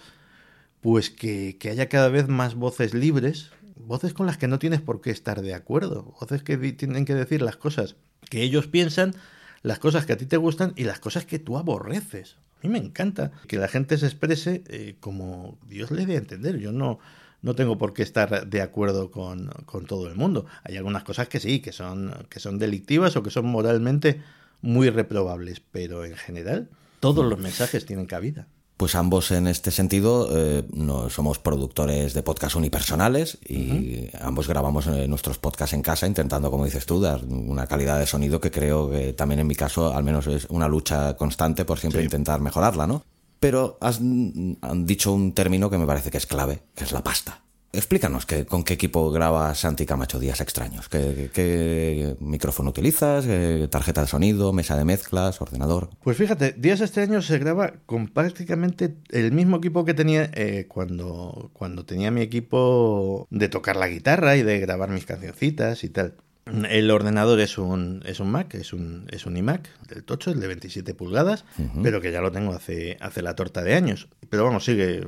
pues 0.81 1.09
que, 1.09 1.55
que 1.57 1.69
haya 1.69 1.87
cada 1.87 2.09
vez 2.09 2.27
más 2.27 2.55
voces 2.55 2.93
libres, 2.93 3.51
voces 3.77 4.13
con 4.13 4.25
las 4.25 4.37
que 4.37 4.49
no 4.49 4.59
tienes 4.59 4.81
por 4.81 4.99
qué 4.99 5.11
estar 5.11 5.41
de 5.41 5.53
acuerdo, 5.53 6.13
voces 6.19 6.43
que 6.43 6.57
tienen 6.73 7.05
que 7.05 7.15
decir 7.15 7.41
las 7.41 7.55
cosas 7.55 7.95
que 8.29 8.41
ellos 8.41 8.67
piensan 8.67 9.15
las 9.63 9.79
cosas 9.79 10.05
que 10.05 10.11
a 10.11 10.17
ti 10.17 10.25
te 10.25 10.35
gustan 10.35 10.73
y 10.75 10.83
las 10.83 10.99
cosas 10.99 11.25
que 11.25 11.39
tú 11.39 11.57
aborreces. 11.57 12.35
A 12.57 12.67
mí 12.67 12.69
me 12.69 12.79
encanta 12.79 13.31
que 13.47 13.57
la 13.57 13.69
gente 13.69 13.97
se 13.97 14.05
exprese 14.07 14.63
eh, 14.67 14.95
como 14.99 15.57
Dios 15.67 15.91
le 15.91 16.05
dé 16.05 16.15
a 16.15 16.17
entender. 16.17 16.57
Yo 16.57 16.71
no, 16.71 16.99
no 17.41 17.55
tengo 17.55 17.77
por 17.77 17.93
qué 17.93 18.03
estar 18.03 18.47
de 18.47 18.61
acuerdo 18.61 19.11
con, 19.11 19.47
con, 19.65 19.85
todo 19.85 20.07
el 20.07 20.15
mundo. 20.15 20.45
Hay 20.63 20.77
algunas 20.77 21.03
cosas 21.03 21.27
que 21.27 21.39
sí, 21.39 21.59
que 21.59 21.71
son, 21.71 22.13
que 22.29 22.39
son 22.39 22.59
delictivas 22.59 23.15
o 23.15 23.23
que 23.23 23.31
son 23.31 23.45
moralmente 23.45 24.21
muy 24.61 24.89
reprobables, 24.89 25.61
pero 25.71 26.05
en 26.05 26.15
general 26.15 26.69
todos 26.99 27.25
los 27.25 27.39
mensajes 27.39 27.85
tienen 27.85 28.05
cabida. 28.05 28.47
Pues 28.77 28.95
ambos 28.95 29.29
en 29.29 29.45
este 29.45 29.69
sentido 29.69 30.27
eh, 30.31 30.63
no, 30.73 31.09
somos 31.11 31.37
productores 31.37 32.15
de 32.15 32.23
podcast 32.23 32.55
unipersonales 32.55 33.37
y 33.47 34.09
ambos 34.19 34.47
grabamos 34.47 34.87
eh, 34.87 35.07
nuestros 35.07 35.37
podcasts 35.37 35.73
en 35.73 35.83
casa 35.83 36.07
intentando, 36.07 36.49
como 36.49 36.65
dices 36.65 36.87
tú, 36.87 36.99
dar 36.99 37.23
una 37.23 37.67
calidad 37.67 37.99
de 37.99 38.07
sonido 38.07 38.41
que 38.41 38.49
creo 38.49 38.89
que 38.89 39.13
también 39.13 39.39
en 39.39 39.45
mi 39.45 39.53
caso 39.53 39.93
al 39.95 40.03
menos 40.03 40.25
es 40.25 40.45
una 40.49 40.67
lucha 40.67 41.15
constante 41.15 41.63
por 41.63 41.77
siempre 41.77 42.03
intentar 42.03 42.41
mejorarla, 42.41 42.87
¿no? 42.87 43.03
Pero 43.41 43.79
has 43.81 43.99
han 43.99 44.85
dicho 44.85 45.11
un 45.11 45.33
término 45.33 45.71
que 45.71 45.79
me 45.79 45.87
parece 45.87 46.11
que 46.11 46.17
es 46.17 46.27
clave, 46.27 46.61
que 46.75 46.83
es 46.83 46.91
la 46.91 47.03
pasta. 47.03 47.41
Explícanos 47.73 48.27
que, 48.27 48.45
con 48.45 48.63
qué 48.63 48.73
equipo 48.75 49.11
graba 49.11 49.55
Santi 49.55 49.87
Camacho 49.87 50.19
Días 50.19 50.41
Extraños. 50.41 50.89
¿Qué, 50.89 52.15
micrófono 52.19 52.69
utilizas? 52.69 53.25
¿Tarjeta 53.71 54.01
de 54.01 54.07
sonido? 54.07 54.53
¿Mesa 54.53 54.77
de 54.77 54.85
mezclas? 54.85 55.41
¿Ordenador? 55.41 55.89
Pues 56.03 56.17
fíjate, 56.17 56.51
Días 56.51 56.81
Extraños 56.81 57.25
se 57.25 57.39
graba 57.39 57.73
con 57.87 58.09
prácticamente 58.09 58.95
el 59.09 59.31
mismo 59.31 59.57
equipo 59.57 59.85
que 59.85 59.95
tenía 59.95 60.29
eh, 60.35 60.67
cuando, 60.67 61.49
cuando 61.53 61.83
tenía 61.83 62.11
mi 62.11 62.21
equipo 62.21 63.25
de 63.31 63.49
tocar 63.49 63.75
la 63.75 63.87
guitarra 63.87 64.35
y 64.35 64.43
de 64.43 64.59
grabar 64.59 64.89
mis 64.89 65.05
cancioncitas 65.07 65.83
y 65.83 65.89
tal. 65.89 66.15
El 66.45 66.89
ordenador 66.89 67.39
es 67.39 67.57
un, 67.57 68.01
es 68.05 68.19
un 68.19 68.31
Mac, 68.31 68.55
es 68.55 68.73
un, 68.73 69.07
es 69.11 69.25
un 69.25 69.37
iMac 69.37 69.69
del 69.87 70.03
tocho, 70.03 70.31
el 70.31 70.39
de 70.39 70.47
27 70.47 70.93
pulgadas, 70.95 71.45
pero 71.83 72.01
que 72.01 72.11
ya 72.11 72.19
lo 72.19 72.31
tengo 72.31 72.53
hace, 72.53 72.97
hace 72.99 73.21
la 73.21 73.35
torta 73.35 73.61
de 73.61 73.75
años. 73.75 74.07
Pero 74.29 74.43
vamos, 74.45 74.65
sigue. 74.65 75.05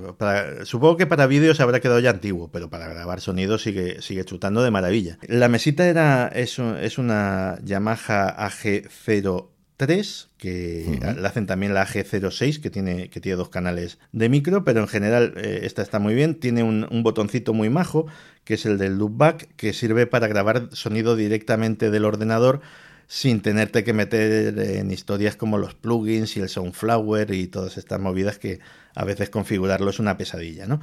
supongo 0.64 0.98
que 0.98 1.08
para 1.08 1.26
vídeos 1.26 1.60
habrá 1.60 1.80
quedado 1.80 2.00
ya 2.00 2.12
antiguo, 2.12 2.50
pero 2.52 2.70
para 2.70 2.88
grabar 2.88 3.20
sonido 3.20 3.58
sigue, 3.58 4.02
sigue 4.02 4.26
chutando 4.26 4.64
de 4.64 4.72
maravilla. 4.72 5.18
La 5.28 5.50
mesita 5.50 5.88
era, 5.88 6.28
es, 6.28 6.60
es 6.60 6.98
una 6.98 7.58
Yamaha 7.64 8.36
AG0 8.48 9.53
3, 9.78 10.30
que 10.38 11.00
la 11.02 11.28
hacen 11.28 11.48
también 11.48 11.74
la 11.74 11.86
AG06, 11.86 12.62
que 12.62 12.70
tiene, 12.70 13.10
que 13.10 13.20
tiene 13.20 13.38
dos 13.38 13.50
canales 13.50 13.98
de 14.12 14.30
micro, 14.30 14.64
pero 14.64 14.82
en 14.82 14.88
general 14.88 15.34
eh, 15.38 15.62
esta 15.64 15.82
está 15.82 16.00
muy 16.00 16.14
bien. 16.14 16.36
Tiene 16.36 16.64
un, 16.64 16.88
botoncito 17.04 17.54
muy 17.54 17.70
majo, 17.70 18.06
que 18.44 18.54
es 18.56 18.66
el 18.66 18.78
del 18.78 18.98
loopback, 18.98 19.56
que 19.56 19.74
sirve 19.74 20.08
para 20.08 20.28
grabar 20.28 20.70
sonido 20.72 21.16
directamente 21.16 21.90
del 21.90 22.06
ordenador 22.06 22.62
sin 23.08 23.42
tenerte 23.42 23.84
que 23.84 23.94
meter 23.94 24.58
en 24.58 24.90
historias 24.90 25.36
como 25.36 25.58
los 25.58 25.76
plugins 25.76 26.38
y 26.38 26.40
el 26.40 26.50
Soundflower 26.50 27.34
y 27.34 27.48
todas 27.48 27.78
estas 27.78 28.00
movidas 28.00 28.40
que 28.40 28.60
a 28.96 29.06
veces 29.06 29.30
configurarlo 29.30 29.90
es 29.90 30.00
una 30.00 30.18
pesadilla, 30.18 30.66
¿no? 30.66 30.80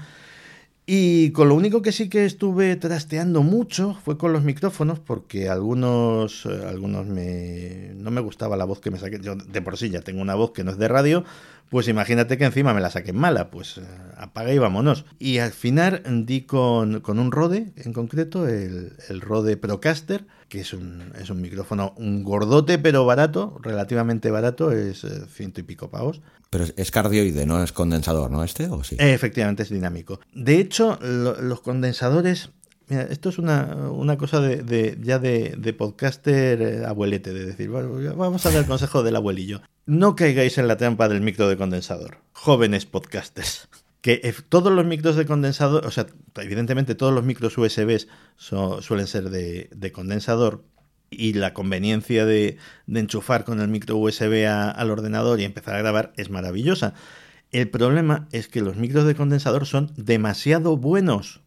Y 0.92 1.30
con 1.30 1.48
lo 1.48 1.54
único 1.54 1.82
que 1.82 1.92
sí 1.92 2.08
que 2.08 2.24
estuve 2.24 2.74
trasteando 2.74 3.44
mucho 3.44 3.96
fue 4.04 4.18
con 4.18 4.32
los 4.32 4.42
micrófonos, 4.42 4.98
porque 4.98 5.48
algunos, 5.48 6.46
eh, 6.46 6.64
algunos 6.66 7.06
me, 7.06 7.92
no 7.94 8.10
me 8.10 8.20
gustaba 8.20 8.56
la 8.56 8.64
voz 8.64 8.80
que 8.80 8.90
me 8.90 8.98
saqué. 8.98 9.20
Yo 9.22 9.36
de 9.36 9.62
por 9.62 9.78
sí 9.78 9.88
ya 9.88 10.00
tengo 10.00 10.20
una 10.20 10.34
voz 10.34 10.50
que 10.50 10.64
no 10.64 10.72
es 10.72 10.78
de 10.78 10.88
radio, 10.88 11.22
Pues 11.70 11.86
imagínate 11.86 12.36
que 12.36 12.44
encima 12.44 12.74
me 12.74 12.80
la 12.80 12.90
saquen 12.90 13.16
mala, 13.16 13.48
pues 13.48 13.78
eh, 13.78 13.82
apaga 14.16 14.52
y 14.52 14.58
vámonos. 14.58 15.04
Y 15.20 15.38
al 15.38 15.52
final 15.52 16.02
di 16.26 16.42
con, 16.42 17.00
un 17.06 17.32
Rode, 17.32 17.72
en 17.76 17.92
concreto, 17.92 18.48
el, 18.48 18.92
el, 19.08 19.20
Rode 19.20 19.56
Procaster, 19.56 20.26
que 20.48 20.60
es 20.60 20.72
un, 20.72 21.12
es 21.20 21.30
un 21.30 21.40
micrófono, 21.40 21.94
un 21.96 22.24
gordote 22.24 22.80
pero 22.80 23.06
barato, 23.06 23.56
relativamente 23.62 24.32
barato, 24.32 24.72
es 24.72 25.04
eh, 25.04 25.26
ciento 25.32 25.60
y 25.60 25.62
pico 25.62 25.90
pavos. 25.90 26.20
Pero 26.50 26.64
es 26.76 26.90
cardioide, 26.90 27.46
no 27.46 27.62
es 27.62 27.70
condensador, 27.70 28.32
¿no? 28.32 28.42
¿Este 28.42 28.66
o 28.66 28.82
sí? 28.82 28.96
efectivamente, 28.98 29.62
es 29.62 29.70
dinámico. 29.70 30.18
De 30.34 30.56
hecho, 30.56 30.98
los 31.00 31.60
condensadores 31.60 32.50
Mira, 32.90 33.02
esto 33.02 33.28
es 33.28 33.38
una, 33.38 33.88
una 33.92 34.18
cosa 34.18 34.40
de, 34.40 34.98
ya 35.00 35.20
de, 35.20 35.54
de, 35.56 35.72
podcaster 35.72 36.60
eh, 36.60 36.84
abuelete, 36.84 37.32
de 37.32 37.46
decir, 37.46 37.70
vamos 37.70 38.44
a 38.44 38.50
dar 38.50 38.58
el 38.58 38.66
consejo 38.66 39.04
del 39.04 39.14
abuelillo. 39.14 39.62
No 39.86 40.16
caigáis 40.16 40.58
en 40.58 40.66
la 40.66 40.76
trampa 40.76 41.08
del 41.08 41.20
micro 41.20 41.48
de 41.48 41.56
condensador, 41.56 42.18
jóvenes 42.32 42.86
podcasters. 42.86 43.68
Que 44.00 44.34
todos 44.48 44.72
los 44.72 44.84
micros 44.84 45.14
de 45.14 45.24
condensador, 45.24 45.86
o 45.86 45.92
sea, 45.92 46.06
evidentemente 46.38 46.96
todos 46.96 47.14
los 47.14 47.22
micros 47.22 47.56
USBs 47.56 48.08
suelen 48.36 49.06
ser 49.06 49.30
de, 49.30 49.70
de, 49.72 49.92
condensador 49.92 50.64
y 51.10 51.34
la 51.34 51.54
conveniencia 51.54 52.26
de, 52.26 52.56
de, 52.88 53.00
enchufar 53.00 53.44
con 53.44 53.60
el 53.60 53.68
micro 53.68 53.98
USB 53.98 54.48
al 54.48 54.90
ordenador 54.90 55.38
y 55.38 55.44
empezar 55.44 55.76
a 55.76 55.78
grabar 55.78 56.12
es 56.16 56.28
maravillosa. 56.28 56.94
El 57.52 57.68
problema 57.70 58.26
es 58.32 58.48
que 58.48 58.62
los 58.62 58.74
micros 58.74 59.04
de 59.04 59.14
condensador 59.14 59.64
son 59.64 59.92
demasiado 59.96 60.76
buenos 60.76 61.40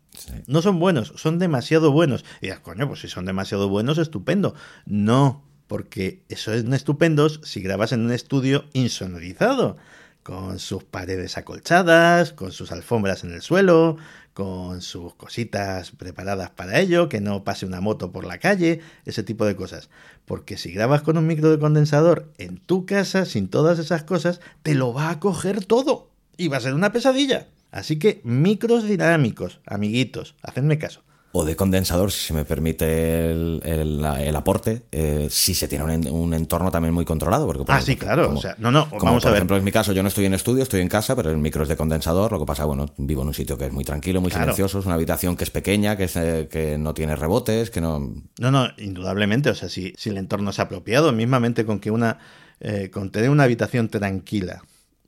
no 0.47 0.61
son 0.61 0.79
buenos, 0.79 1.13
son 1.15 1.39
demasiado 1.39 1.91
buenos. 1.91 2.23
Y 2.41 2.47
dices, 2.47 2.59
coño, 2.59 2.87
pues 2.87 3.01
si 3.01 3.07
son 3.07 3.25
demasiado 3.25 3.69
buenos, 3.69 3.97
estupendo. 3.97 4.55
No, 4.85 5.43
porque 5.67 6.21
eso 6.29 6.53
es 6.53 6.63
estupendos 6.65 7.39
si 7.43 7.61
grabas 7.61 7.91
en 7.91 8.01
un 8.01 8.11
estudio 8.11 8.65
insonorizado, 8.73 9.77
con 10.21 10.59
sus 10.59 10.83
paredes 10.83 11.37
acolchadas, 11.37 12.31
con 12.31 12.51
sus 12.51 12.71
alfombras 12.71 13.23
en 13.23 13.33
el 13.33 13.41
suelo, 13.41 13.97
con 14.33 14.81
sus 14.81 15.13
cositas 15.15 15.91
preparadas 15.91 16.49
para 16.49 16.79
ello, 16.79 17.09
que 17.09 17.21
no 17.21 17.43
pase 17.43 17.65
una 17.65 17.81
moto 17.81 18.11
por 18.11 18.25
la 18.25 18.39
calle, 18.39 18.81
ese 19.05 19.23
tipo 19.23 19.45
de 19.45 19.55
cosas. 19.55 19.89
Porque 20.25 20.57
si 20.57 20.71
grabas 20.71 21.01
con 21.01 21.17
un 21.17 21.27
micro 21.27 21.51
de 21.51 21.59
condensador 21.59 22.31
en 22.37 22.57
tu 22.57 22.85
casa, 22.85 23.25
sin 23.25 23.49
todas 23.49 23.79
esas 23.79 24.03
cosas, 24.03 24.39
te 24.63 24.75
lo 24.75 24.93
va 24.93 25.09
a 25.09 25.19
coger 25.19 25.65
todo 25.65 26.09
y 26.37 26.47
va 26.47 26.57
a 26.57 26.61
ser 26.61 26.73
una 26.73 26.91
pesadilla. 26.91 27.47
Así 27.73 27.97
que 27.97 28.21
micros 28.23 28.87
dinámicos, 28.87 29.59
amiguitos, 29.65 30.35
hacedme 30.43 30.77
caso. 30.77 31.01
O 31.31 31.43
de 31.43 31.55
condensador, 31.55 32.11
si 32.11 32.27
se 32.27 32.33
me 32.35 32.45
permite 32.45 33.31
el, 33.31 34.35
aporte, 34.35 34.83
eh, 34.91 35.27
si 35.31 35.55
se 35.55 35.67
tiene 35.67 35.83
un, 36.11 36.33
entorno 36.35 36.69
también 36.69 36.93
muy 36.93 37.03
controlado. 37.03 37.47
Porque, 37.47 37.63
ah, 37.69 37.81
sí, 37.81 37.95
claro. 37.95 38.31
o 38.31 38.39
sea, 38.39 38.55
no, 38.59 38.69
no, 38.69 38.87
vamos 39.01 39.25
a 39.25 39.29
ver. 39.29 39.33
Por 39.33 39.37
ejemplo, 39.37 39.57
en 39.57 39.63
mi 39.63 39.71
caso, 39.71 39.91
yo 39.93 40.03
no 40.03 40.09
estoy 40.09 40.25
en 40.25 40.35
estudio, 40.35 40.61
estoy 40.61 40.81
en 40.81 40.87
casa, 40.87 41.15
pero 41.15 41.31
el 41.31 41.39
micro 41.39 41.63
es 41.63 41.69
de 41.69 41.75
condensador. 41.75 42.31
Lo 42.31 42.39
que 42.39 42.45
pasa, 42.45 42.65
bueno, 42.65 42.85
vivo 42.97 43.23
en 43.23 43.29
un 43.29 43.33
sitio 43.33 43.57
que 43.57 43.65
es 43.65 43.73
muy 43.73 43.83
tranquilo, 43.83 44.21
muy 44.21 44.29
silencioso, 44.29 44.77
es 44.77 44.85
una 44.85 44.93
habitación 44.93 45.35
que 45.35 45.43
es 45.43 45.49
pequeña, 45.49 45.97
que, 45.97 46.07
eh, 46.13 46.47
que 46.51 46.77
no 46.77 46.93
tiene 46.93 47.15
rebotes, 47.15 47.71
que 47.71 47.81
no. 47.81 48.13
No, 48.39 48.51
no, 48.51 48.67
indudablemente. 48.77 49.49
O 49.49 49.55
sea, 49.55 49.69
si, 49.69 49.95
si 49.97 50.11
el 50.11 50.19
entorno 50.19 50.51
es 50.51 50.59
apropiado, 50.59 51.11
mismamente 51.11 51.65
con 51.65 51.79
que 51.79 51.89
una. 51.89 52.19
Eh, 52.59 52.91
con 52.91 53.09
tener 53.09 53.31
una 53.31 53.43
habitación 53.43 53.89
tranquila, 53.89 54.61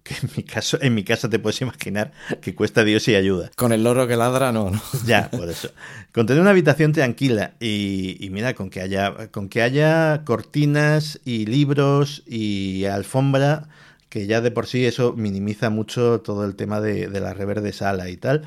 que 0.05 0.13
en 0.21 0.29
mi 0.37 0.43
caso, 0.43 0.77
en 0.81 0.93
mi 0.93 1.03
casa 1.03 1.31
te 1.31 1.39
puedes 1.39 1.59
imaginar 1.61 2.11
que 2.39 2.53
cuesta 2.53 2.83
Dios 2.83 3.07
y 3.07 3.15
ayuda. 3.15 3.49
Con 3.55 3.73
el 3.73 3.83
loro 3.83 4.07
que 4.07 4.15
ladra, 4.15 4.51
no, 4.51 4.69
no. 4.69 4.79
Ya, 5.07 5.31
por 5.31 5.49
eso. 5.49 5.71
Con 6.13 6.27
tener 6.27 6.41
una 6.41 6.51
habitación 6.51 6.93
tranquila 6.93 7.53
y, 7.59 8.29
mira, 8.31 8.53
con 8.53 8.69
que 8.69 8.81
haya, 8.81 9.29
con 9.31 9.49
que 9.49 9.63
haya 9.63 10.21
cortinas 10.23 11.19
y 11.25 11.47
libros 11.47 12.21
y 12.27 12.85
alfombra, 12.85 13.67
que 14.07 14.27
ya 14.27 14.41
de 14.41 14.51
por 14.51 14.67
sí 14.67 14.85
eso 14.85 15.13
minimiza 15.13 15.71
mucho 15.71 16.21
todo 16.21 16.45
el 16.45 16.55
tema 16.55 16.81
de, 16.81 17.09
la 17.09 17.33
rever 17.33 17.61
de 17.61 17.73
sala 17.73 18.07
y 18.07 18.17
tal. 18.17 18.43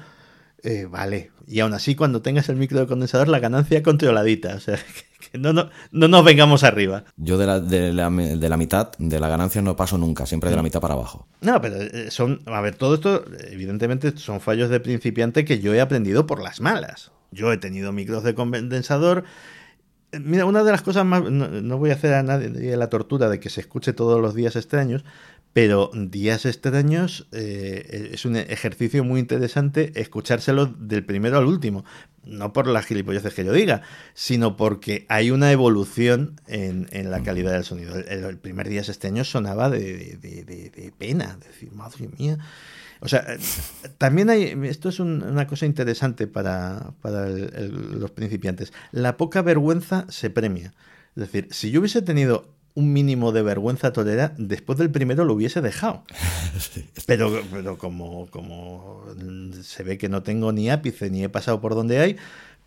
Eh, 0.62 0.86
vale. 0.88 1.32
Y 1.48 1.58
aún 1.58 1.74
así, 1.74 1.96
cuando 1.96 2.22
tengas 2.22 2.48
el 2.48 2.56
micro 2.56 2.78
de 2.78 2.86
condensador, 2.86 3.26
la 3.26 3.40
ganancia 3.40 3.82
controladita. 3.82 4.54
O 4.54 4.60
sea, 4.60 4.78
no, 5.38 5.52
no, 5.52 5.70
no 5.92 6.08
nos 6.08 6.24
vengamos 6.24 6.64
arriba. 6.64 7.04
Yo 7.16 7.38
de 7.38 7.46
la, 7.46 7.60
de, 7.60 7.92
la, 7.92 8.10
de 8.10 8.48
la 8.48 8.56
mitad, 8.56 8.92
de 8.98 9.20
la 9.20 9.28
ganancia 9.28 9.62
no 9.62 9.76
paso 9.76 9.98
nunca, 9.98 10.26
siempre 10.26 10.50
de 10.50 10.56
la 10.56 10.62
mm. 10.62 10.64
mitad 10.64 10.80
para 10.80 10.94
abajo. 10.94 11.26
No, 11.40 11.60
pero 11.60 11.76
eh, 11.76 12.10
son, 12.10 12.40
a 12.46 12.60
ver, 12.60 12.76
todo 12.76 12.94
esto, 12.94 13.24
evidentemente, 13.50 14.16
son 14.16 14.40
fallos 14.40 14.70
de 14.70 14.80
principiante 14.80 15.44
que 15.44 15.60
yo 15.60 15.74
he 15.74 15.80
aprendido 15.80 16.26
por 16.26 16.42
las 16.42 16.60
malas. 16.60 17.12
Yo 17.30 17.52
he 17.52 17.58
tenido 17.58 17.92
micros 17.92 18.22
de 18.22 18.34
condensador. 18.34 19.24
Mira, 20.12 20.46
una 20.46 20.64
de 20.64 20.72
las 20.72 20.82
cosas 20.82 21.04
más. 21.04 21.22
No, 21.22 21.48
no 21.48 21.78
voy 21.78 21.90
a 21.90 21.94
hacer 21.94 22.14
a 22.14 22.22
nadie 22.22 22.76
la 22.76 22.88
tortura 22.88 23.28
de 23.28 23.40
que 23.40 23.50
se 23.50 23.60
escuche 23.60 23.92
todos 23.92 24.20
los 24.20 24.34
días 24.34 24.56
extraños, 24.56 25.04
pero 25.52 25.90
días 25.94 26.46
extraños 26.46 27.26
eh, 27.32 28.10
es 28.12 28.24
un 28.24 28.36
ejercicio 28.36 29.02
muy 29.04 29.20
interesante 29.20 29.92
escuchárselo 29.96 30.66
del 30.66 31.04
primero 31.04 31.38
al 31.38 31.46
último. 31.46 31.84
No 32.24 32.52
por 32.52 32.66
las 32.66 32.84
gilipolleces 32.84 33.32
que 33.32 33.44
yo 33.44 33.52
diga, 33.52 33.82
sino 34.12 34.56
porque 34.56 35.06
hay 35.08 35.30
una 35.30 35.50
evolución 35.50 36.38
en, 36.46 36.86
la 37.10 37.22
calidad 37.22 37.52
del 37.52 37.64
sonido. 37.64 37.96
El, 37.96 38.36
primer 38.36 38.68
Días 38.68 38.90
extraños 38.90 39.30
sonaba 39.30 39.70
de, 39.70 40.18
de, 40.20 40.92
pena, 40.98 41.38
decir, 41.44 41.72
madre 41.72 42.08
mía. 42.18 42.38
O 43.00 43.08
sea, 43.08 43.24
también 43.96 44.28
hay, 44.28 44.54
esto 44.64 44.90
es 44.90 45.00
una 45.00 45.46
cosa 45.46 45.64
interesante 45.64 46.26
para, 46.26 46.92
para 47.00 47.28
los 47.28 48.10
principiantes. 48.10 48.74
La 48.92 49.16
poca 49.16 49.40
vergüenza 49.40 50.04
se 50.10 50.28
premia. 50.28 50.74
Es 51.16 51.32
decir, 51.32 51.48
si 51.50 51.70
yo 51.70 51.80
hubiese 51.80 52.02
tenido 52.02 52.57
un 52.78 52.92
mínimo 52.92 53.32
de 53.32 53.42
vergüenza 53.42 53.92
tolera, 53.92 54.34
después 54.38 54.78
del 54.78 54.92
primero 54.92 55.24
lo 55.24 55.34
hubiese 55.34 55.60
dejado. 55.60 56.04
Pero, 57.06 57.42
pero 57.50 57.78
como, 57.78 58.26
como 58.26 59.04
se 59.62 59.82
ve 59.82 59.96
que 59.96 60.08
no 60.08 60.22
tengo 60.22 60.52
ni 60.52 60.68
ápice 60.68 61.08
ni 61.10 61.24
he 61.24 61.28
pasado 61.28 61.60
por 61.60 61.74
donde 61.74 61.98
hay, 61.98 62.16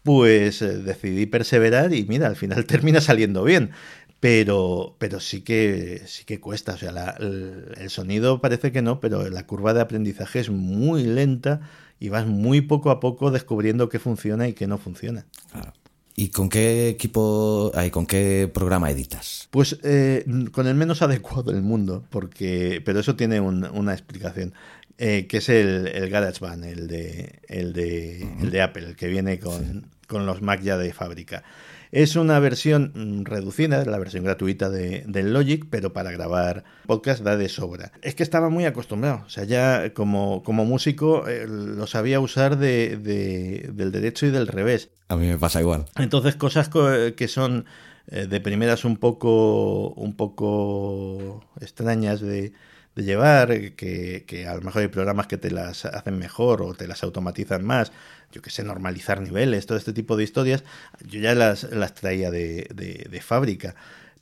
pues 0.02 0.62
eh, 0.62 0.80
decidí 0.80 1.28
perseverar 1.28 1.94
y 1.94 2.04
mira, 2.06 2.28
al 2.28 2.36
final 2.36 2.66
termina 2.68 3.02
saliendo 3.02 3.44
bien. 3.44 3.72
Pero, 4.20 4.96
pero 5.00 5.20
sí 5.20 5.42
que 5.42 6.04
sí 6.06 6.26
que 6.26 6.40
cuesta. 6.40 6.74
O 6.74 6.78
sea, 6.78 7.16
el, 7.20 7.90
sonido 7.90 8.42
parece 8.42 8.72
que 8.72 8.82
no, 8.82 9.00
pero 9.00 9.30
la 9.30 9.48
curva 9.48 9.74
de 9.74 9.82
aprendizaje 9.82 10.40
es 10.40 10.50
muy 10.50 11.04
lenta 11.04 11.62
y 12.00 12.10
vas 12.10 12.28
muy 12.28 12.62
poco 12.62 12.92
a 12.92 13.00
poco 13.00 13.32
descubriendo 13.32 13.90
qué 13.90 14.00
funciona 14.00 14.48
y 14.48 14.54
qué 14.54 14.68
no 14.68 14.78
funciona. 14.78 15.26
Claro. 15.52 15.74
¿Y 16.22 16.30
con 16.30 16.50
qué 16.50 16.88
equipo, 16.90 17.72
hay, 17.74 17.90
con 17.90 18.06
qué 18.06 18.48
programa 18.54 18.92
editas? 18.92 19.48
Pues 19.50 19.80
eh, 19.82 20.24
con 20.52 20.68
el 20.68 20.76
menos 20.76 21.02
adecuado 21.02 21.52
del 21.52 21.64
mundo, 21.64 22.04
porque, 22.12 22.80
pero 22.86 23.00
eso 23.00 23.16
tiene 23.16 23.40
una 23.40 23.94
explicación, 23.94 24.54
eh, 25.00 25.26
que 25.26 25.38
es 25.38 25.50
el, 25.50 25.88
el 25.88 26.12
GarageBand, 26.12 26.64
el 26.66 26.88
de, 26.88 27.40
el 27.48 27.74
de, 27.74 28.22
el 28.40 28.52
de 28.52 28.62
Apple, 28.62 28.90
el 28.90 28.96
que 28.96 29.08
viene 29.08 29.40
con, 29.40 29.88
con 30.06 30.28
los 30.28 30.44
Mac 30.44 30.62
ya 30.62 30.78
de 30.78 30.94
fábrica. 30.94 31.42
Es 31.92 32.16
una 32.16 32.40
versión 32.40 32.94
mm, 32.96 33.26
reducida, 33.26 33.84
la 33.84 34.00
versión 34.00 34.24
gratuita 34.24 34.70
de, 34.70 35.04
del 35.08 35.34
Logic, 35.34 35.66
pero 35.70 35.92
para 35.92 36.12
grabar 36.12 36.64
podcast 36.88 37.22
da 37.22 37.36
de 37.36 37.50
sobra. 37.50 37.92
Es 38.02 38.16
que 38.16 38.24
estaba 38.24 38.50
muy 38.50 38.66
acostumbrado, 38.66 39.24
o 39.26 39.30
sea, 39.30 39.44
ya 39.44 39.94
como, 39.94 40.42
como 40.44 40.64
músico 40.64 41.28
eh, 41.28 41.46
lo 41.48 41.88
sabía 41.88 42.20
usar 42.20 42.58
de, 42.58 42.98
del 42.98 43.92
derecho 43.92 44.26
y 44.26 44.32
del 44.32 44.48
revés. 44.48 44.90
A 45.10 45.18
mí 45.18 45.28
me 45.28 45.38
pasa 45.38 45.60
igual. 45.60 45.86
Entonces, 45.98 46.38
cosas 46.38 46.70
que 46.70 47.28
son 47.28 47.66
eh, 48.08 48.28
de 48.28 48.40
primeras 48.40 48.86
un 48.86 48.98
poco, 48.98 49.90
un 49.90 50.16
poco 50.16 51.44
extrañas 51.60 52.22
de, 52.22 52.54
de 52.96 53.04
llevar, 53.04 53.50
que, 53.76 54.26
que, 54.28 54.48
a 54.48 54.56
lo 54.56 54.62
mejor 54.62 54.82
hay 54.82 54.88
programas 54.88 55.28
que 55.28 55.38
te 55.38 55.52
las 55.52 55.86
hacen 55.86 56.18
mejor 56.18 56.62
o 56.62 56.74
te 56.74 56.88
las 56.88 57.04
automatizan 57.04 57.64
más, 57.64 57.92
yo 58.32 58.42
que 58.42 58.50
sé, 58.50 58.64
normalizar 58.64 59.22
niveles, 59.22 59.66
todo 59.66 59.78
este 59.78 59.94
tipo 59.94 60.18
de 60.18 60.24
historias, 60.24 60.64
yo 61.06 61.20
ya 61.20 61.36
las, 61.36 61.64
las 61.72 61.94
traía 61.94 62.32
de, 62.32 62.68
de, 62.74 63.22
fábrica. 63.22 63.76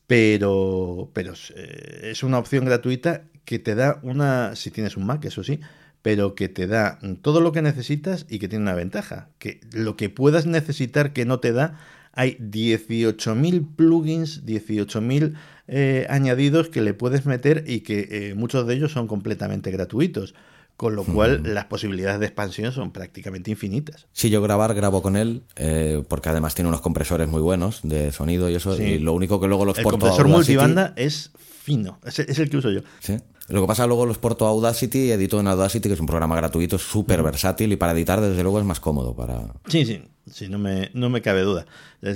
Pero, 0.08 1.12
pero 1.13 1.34
eh, 1.56 2.10
es 2.12 2.24
una 2.24 2.39
opción 2.39 2.65
gratuita 2.65 3.24
que 3.45 3.60
te 3.60 3.76
da 3.76 4.00
una, 4.04 4.56
si 4.56 4.72
tienes 4.72 4.98
un 4.98 5.06
Mac, 5.06 5.24
eso 5.26 5.43
sí, 5.43 5.60
pero 6.02 6.36
que 6.36 6.50
te 6.50 6.67
da 6.67 7.00
todo 7.22 7.41
lo 7.41 7.52
que 7.52 7.62
necesitas 7.62 8.26
y 8.30 8.39
que 8.39 8.48
tiene 8.48 8.63
una 8.63 8.74
ventaja, 8.74 9.30
que 9.38 9.60
lo 9.72 9.98
que 9.98 10.10
puedas 10.10 10.45
necesitar 10.45 11.13
que 11.13 11.26
no 11.26 11.39
te 11.39 11.52
da, 11.52 11.80
hay 12.13 12.38
18.000 12.39 13.76
plugins, 13.76 14.45
18.000 14.45 15.36
eh, 15.67 16.08
añadidos 16.10 16.69
que 16.69 16.82
le 16.82 16.93
puedes 16.93 17.26
meter 17.26 17.63
y 17.67 17.82
que 17.82 18.08
eh, 18.12 18.36
muchos 18.36 18.65
de 18.65 18.74
ellos 18.76 18.91
son 18.91 19.08
completamente 19.08 19.72
gratuitos 19.72 20.34
con 20.80 20.96
lo 20.96 21.04
cual 21.04 21.42
las 21.44 21.65
posibilidades 21.65 22.22
de 22.22 22.28
expansión 22.28 22.72
son 22.72 22.92
prácticamente 22.92 23.52
infinitas. 23.52 24.08
Si 24.13 24.30
yo 24.30 24.42
grabar, 24.42 24.74
grabo 24.74 25.02
con 25.02 25.18
él, 25.18 25.44
eh, 25.58 26.02
porque 26.08 26.30
además 26.30 26.56
tiene 26.56 26.70
unos 26.70 26.80
compresores 26.80 27.28
muy 27.28 27.42
buenos 27.42 27.82
de 27.84 28.13
sonido 28.13 28.50
y 28.50 28.56
eso, 28.56 28.82
y 28.82 28.98
lo 28.98 29.12
único 29.12 29.42
que 29.42 29.48
luego 29.50 29.65
lo 29.65 29.72
exporto 29.72 29.98
El 29.98 30.00
compresor 30.00 30.30
multibanda 30.30 30.94
es 30.96 31.32
fino. 31.69 31.99
Es, 32.03 32.17
es 32.17 32.39
el 32.39 32.49
que 32.49 32.58
uso 32.58 32.71
yo. 32.71 32.82
Sí. 32.99 33.15
Lo 33.47 33.62
que 33.62 33.67
pasa 33.67 33.86
luego 33.86 34.08
los 34.08 34.17
porto 34.17 34.47
a 34.47 34.49
Audacity, 34.49 35.12
edito 35.12 35.39
en 35.39 35.47
Audacity, 35.47 35.88
que 35.88 35.93
es 35.93 35.99
un 35.99 36.08
programa 36.08 36.36
gratuito, 36.36 36.79
súper 36.79 37.21
versátil 37.21 37.71
y 37.71 37.75
para 37.75 37.91
editar 37.91 38.19
desde 38.21 38.41
luego 38.41 38.60
es 38.60 38.65
más 38.65 38.79
cómodo. 38.79 39.15
para 39.15 39.53
Sí, 39.67 39.86
sí, 39.86 40.01
sí, 40.32 40.49
no 40.49 40.58
me, 40.58 40.89
no 40.95 41.12
me 41.12 41.21
cabe 41.21 41.41
duda. 41.41 41.67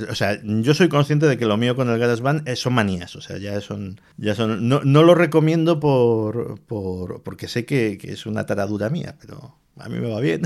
O 0.10 0.16
sea, 0.16 0.40
yo 0.44 0.74
soy 0.74 0.90
consciente 0.90 1.28
de 1.28 1.38
que 1.38 1.46
lo 1.46 1.58
mío 1.58 1.76
con 1.76 1.90
el 1.90 2.00
GarageBand 2.00 2.50
son 2.56 2.74
manías, 2.74 3.16
o 3.16 3.22
sea, 3.22 3.38
ya 3.38 3.62
son... 3.62 4.02
Ya 4.18 4.34
son 4.34 4.68
no, 4.68 4.82
no 4.84 5.04
lo 5.04 5.14
recomiendo 5.14 5.80
por, 5.80 6.60
por 6.62 7.22
porque 7.22 7.48
sé 7.48 7.66
que, 7.66 8.00
que 8.00 8.12
es 8.12 8.26
una 8.26 8.48
taradura 8.48 8.90
mía, 8.90 9.16
pero 9.20 9.56
a 9.78 9.88
mí 9.88 10.00
me 10.00 10.10
va 10.10 10.20
bien. 10.20 10.44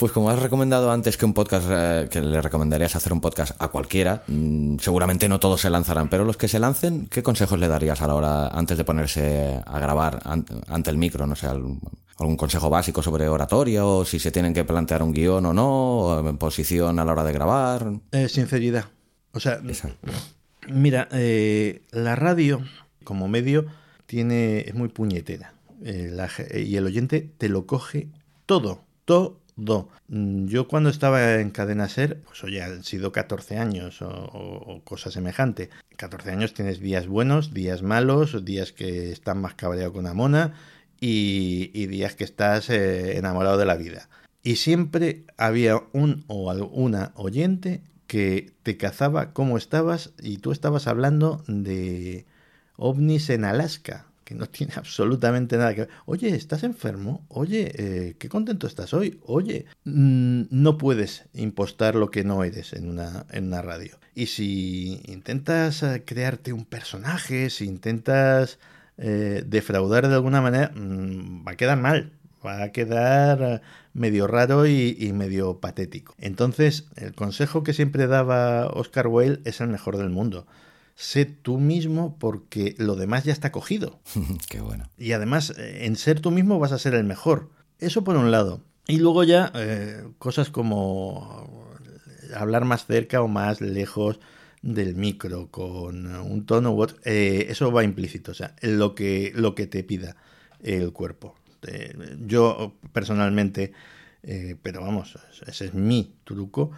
Pues 0.00 0.12
como 0.12 0.30
has 0.30 0.38
recomendado 0.40 0.90
antes 0.90 1.18
que 1.18 1.26
un 1.26 1.34
podcast, 1.34 1.66
eh, 1.70 2.08
que 2.10 2.22
le 2.22 2.40
recomendarías 2.40 2.96
hacer 2.96 3.12
un 3.12 3.20
podcast 3.20 3.52
a 3.60 3.68
cualquiera, 3.68 4.22
mm, 4.28 4.78
seguramente 4.78 5.28
no 5.28 5.38
todos 5.38 5.60
se 5.60 5.68
lanzarán, 5.68 6.08
pero 6.08 6.24
los 6.24 6.38
que 6.38 6.48
se 6.48 6.58
lancen, 6.58 7.06
¿qué 7.08 7.22
consejos 7.22 7.58
le 7.58 7.68
darías 7.68 8.00
a 8.00 8.06
la 8.06 8.14
hora, 8.14 8.48
antes 8.48 8.78
de 8.78 8.84
ponerse 8.84 9.60
a 9.66 9.78
grabar 9.78 10.20
an- 10.24 10.46
ante 10.68 10.88
el 10.90 10.96
micro? 10.96 11.26
No 11.26 11.36
sé, 11.36 11.48
algún, 11.48 11.80
algún 12.18 12.38
consejo 12.38 12.70
básico 12.70 13.02
sobre 13.02 13.28
oratoria 13.28 13.84
o 13.84 14.06
si 14.06 14.18
se 14.18 14.30
tienen 14.30 14.54
que 14.54 14.64
plantear 14.64 15.02
un 15.02 15.12
guion 15.12 15.44
o 15.44 15.52
no, 15.52 15.68
o 15.68 16.28
en 16.28 16.38
posición 16.38 16.98
a 16.98 17.04
la 17.04 17.12
hora 17.12 17.24
de 17.24 17.32
grabar. 17.34 17.92
Eh, 18.12 18.28
sinceridad. 18.30 18.86
O 19.32 19.40
sea. 19.40 19.60
Mira, 20.68 21.08
eh, 21.12 21.82
la 21.90 22.16
radio 22.16 22.62
como 23.04 23.28
medio 23.28 23.66
tiene 24.06 24.60
es 24.60 24.74
muy 24.74 24.88
puñetera 24.88 25.52
Eh, 25.84 26.08
la 26.10 26.28
y 26.58 26.76
el 26.76 26.86
oyente 26.86 27.30
te 27.36 27.48
lo 27.50 27.66
coge 27.66 28.08
todo, 28.46 28.84
todo. 29.04 29.39
Mm, 30.08 30.46
Yo 30.46 30.68
cuando 30.68 30.90
estaba 30.90 31.34
en 31.34 31.50
Cadena 31.50 31.88
Ser, 31.88 32.20
pues 32.22 32.42
oye, 32.44 32.62
han 32.62 32.82
sido 32.84 33.12
14 33.12 33.58
años 33.58 34.00
o, 34.02 34.80
cosa 34.84 35.10
semejante. 35.10 35.70
14 35.96 36.30
años 36.30 36.54
tienes 36.54 36.80
días 36.80 37.06
buenos, 37.06 37.52
días 37.52 37.82
malos, 37.82 38.44
días 38.44 38.72
que 38.72 39.12
estás 39.12 39.36
más 39.36 39.54
cabreado 39.54 39.92
con 39.92 40.00
una 40.00 40.14
mona 40.14 40.54
y, 41.00 41.70
y 41.74 41.86
días 41.86 42.14
que 42.14 42.24
estás 42.24 42.70
eh, 42.70 43.18
enamorado 43.18 43.58
de 43.58 43.66
la 43.66 43.76
vida. 43.76 44.08
Y 44.42 44.56
siempre 44.56 45.24
había 45.36 45.82
un 45.92 46.24
o 46.28 46.50
alguna 46.50 47.12
oyente 47.14 47.82
que 48.06 48.52
te 48.62 48.76
cazaba 48.76 49.32
cómo 49.32 49.58
estabas 49.58 50.12
y 50.20 50.38
tú 50.38 50.52
estabas 50.52 50.86
hablando 50.86 51.44
de 51.46 52.26
ovnis 52.76 53.28
en 53.30 53.44
Alaska, 53.44 54.06
que 54.30 54.36
no 54.36 54.46
tiene 54.48 54.74
absolutamente 54.76 55.56
nada 55.56 55.74
que 55.74 55.80
ver. 55.80 55.90
Oye, 56.06 56.28
¿estás 56.36 56.62
enfermo? 56.62 57.26
Oye, 57.28 57.72
eh, 57.74 58.14
qué 58.16 58.28
contento 58.28 58.68
estás 58.68 58.94
hoy. 58.94 59.18
Oye, 59.24 59.66
mm, 59.84 60.42
no 60.50 60.78
puedes 60.78 61.24
impostar 61.34 61.96
lo 61.96 62.12
que 62.12 62.22
no 62.22 62.44
eres 62.44 62.72
en 62.72 62.88
una, 62.88 63.26
en 63.32 63.48
una 63.48 63.60
radio. 63.60 63.98
Y 64.14 64.26
si 64.26 65.02
intentas 65.08 65.82
eh, 65.82 66.04
crearte 66.06 66.52
un 66.52 66.64
personaje, 66.64 67.50
si 67.50 67.64
intentas 67.64 68.60
eh, 68.98 69.42
defraudar 69.44 70.06
de 70.06 70.14
alguna 70.14 70.40
manera, 70.40 70.70
mm, 70.76 71.44
va 71.44 71.52
a 71.52 71.56
quedar 71.56 71.78
mal. 71.78 72.12
Va 72.46 72.62
a 72.62 72.70
quedar 72.70 73.62
medio 73.94 74.28
raro 74.28 74.64
y, 74.66 74.96
y 74.98 75.12
medio 75.12 75.58
patético. 75.58 76.14
Entonces, 76.18 76.86
el 76.96 77.14
consejo 77.14 77.64
que 77.64 77.72
siempre 77.74 78.06
daba 78.06 78.68
Oscar 78.68 79.08
Wilde 79.08 79.40
es 79.44 79.60
el 79.60 79.68
mejor 79.68 79.96
del 79.98 80.08
mundo. 80.08 80.46
Sé 81.00 81.24
tú 81.24 81.58
mismo 81.58 82.18
porque 82.18 82.74
lo 82.76 82.94
demás 82.94 83.24
ya 83.24 83.32
está 83.32 83.50
cogido. 83.50 84.00
Qué 84.50 84.60
bueno. 84.60 84.84
Y 84.98 85.12
además, 85.12 85.54
eh, 85.56 85.86
en 85.86 85.96
ser 85.96 86.20
tú 86.20 86.30
mismo 86.30 86.58
vas 86.58 86.72
a 86.72 86.78
ser 86.78 86.94
el 86.94 87.04
mejor. 87.04 87.48
Eso 87.78 88.04
por 88.04 88.16
un 88.18 88.30
lado. 88.30 88.60
Y 88.86 88.98
luego 88.98 89.24
ya 89.24 89.50
eh, 89.54 90.04
cosas 90.18 90.50
como 90.50 91.72
hablar 92.36 92.66
más 92.66 92.84
cerca 92.84 93.22
o 93.22 93.28
más 93.28 93.62
lejos 93.62 94.20
del 94.60 94.94
micro 94.94 95.50
con 95.50 96.14
un 96.14 96.44
tono 96.44 96.72
u 96.72 96.82
otro. 96.82 96.98
eh, 97.04 97.46
eso 97.48 97.72
va 97.72 97.82
implícito. 97.82 98.32
O 98.32 98.34
sea, 98.34 98.54
lo 98.60 98.94
que, 98.94 99.32
lo 99.34 99.54
que 99.54 99.66
te 99.66 99.82
pida 99.82 100.16
el 100.62 100.92
cuerpo. 100.92 101.34
Eh, 101.66 101.94
yo 102.26 102.74
personalmente, 102.92 103.72
eh, 104.22 104.54
pero 104.62 104.82
vamos, 104.82 105.18
ese 105.46 105.64
es 105.64 105.72
mi 105.74 106.14
truco. 106.24 106.72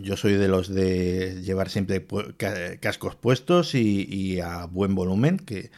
Yo 0.00 0.16
soy 0.16 0.34
de 0.34 0.48
los 0.48 0.68
de 0.68 1.42
llevar 1.42 1.70
siempre 1.70 2.04
cascos 2.80 3.16
puestos 3.16 3.74
y, 3.74 4.40
a 4.40 4.66
buen 4.66 4.94
volumen, 4.94 5.38
que 5.38 5.70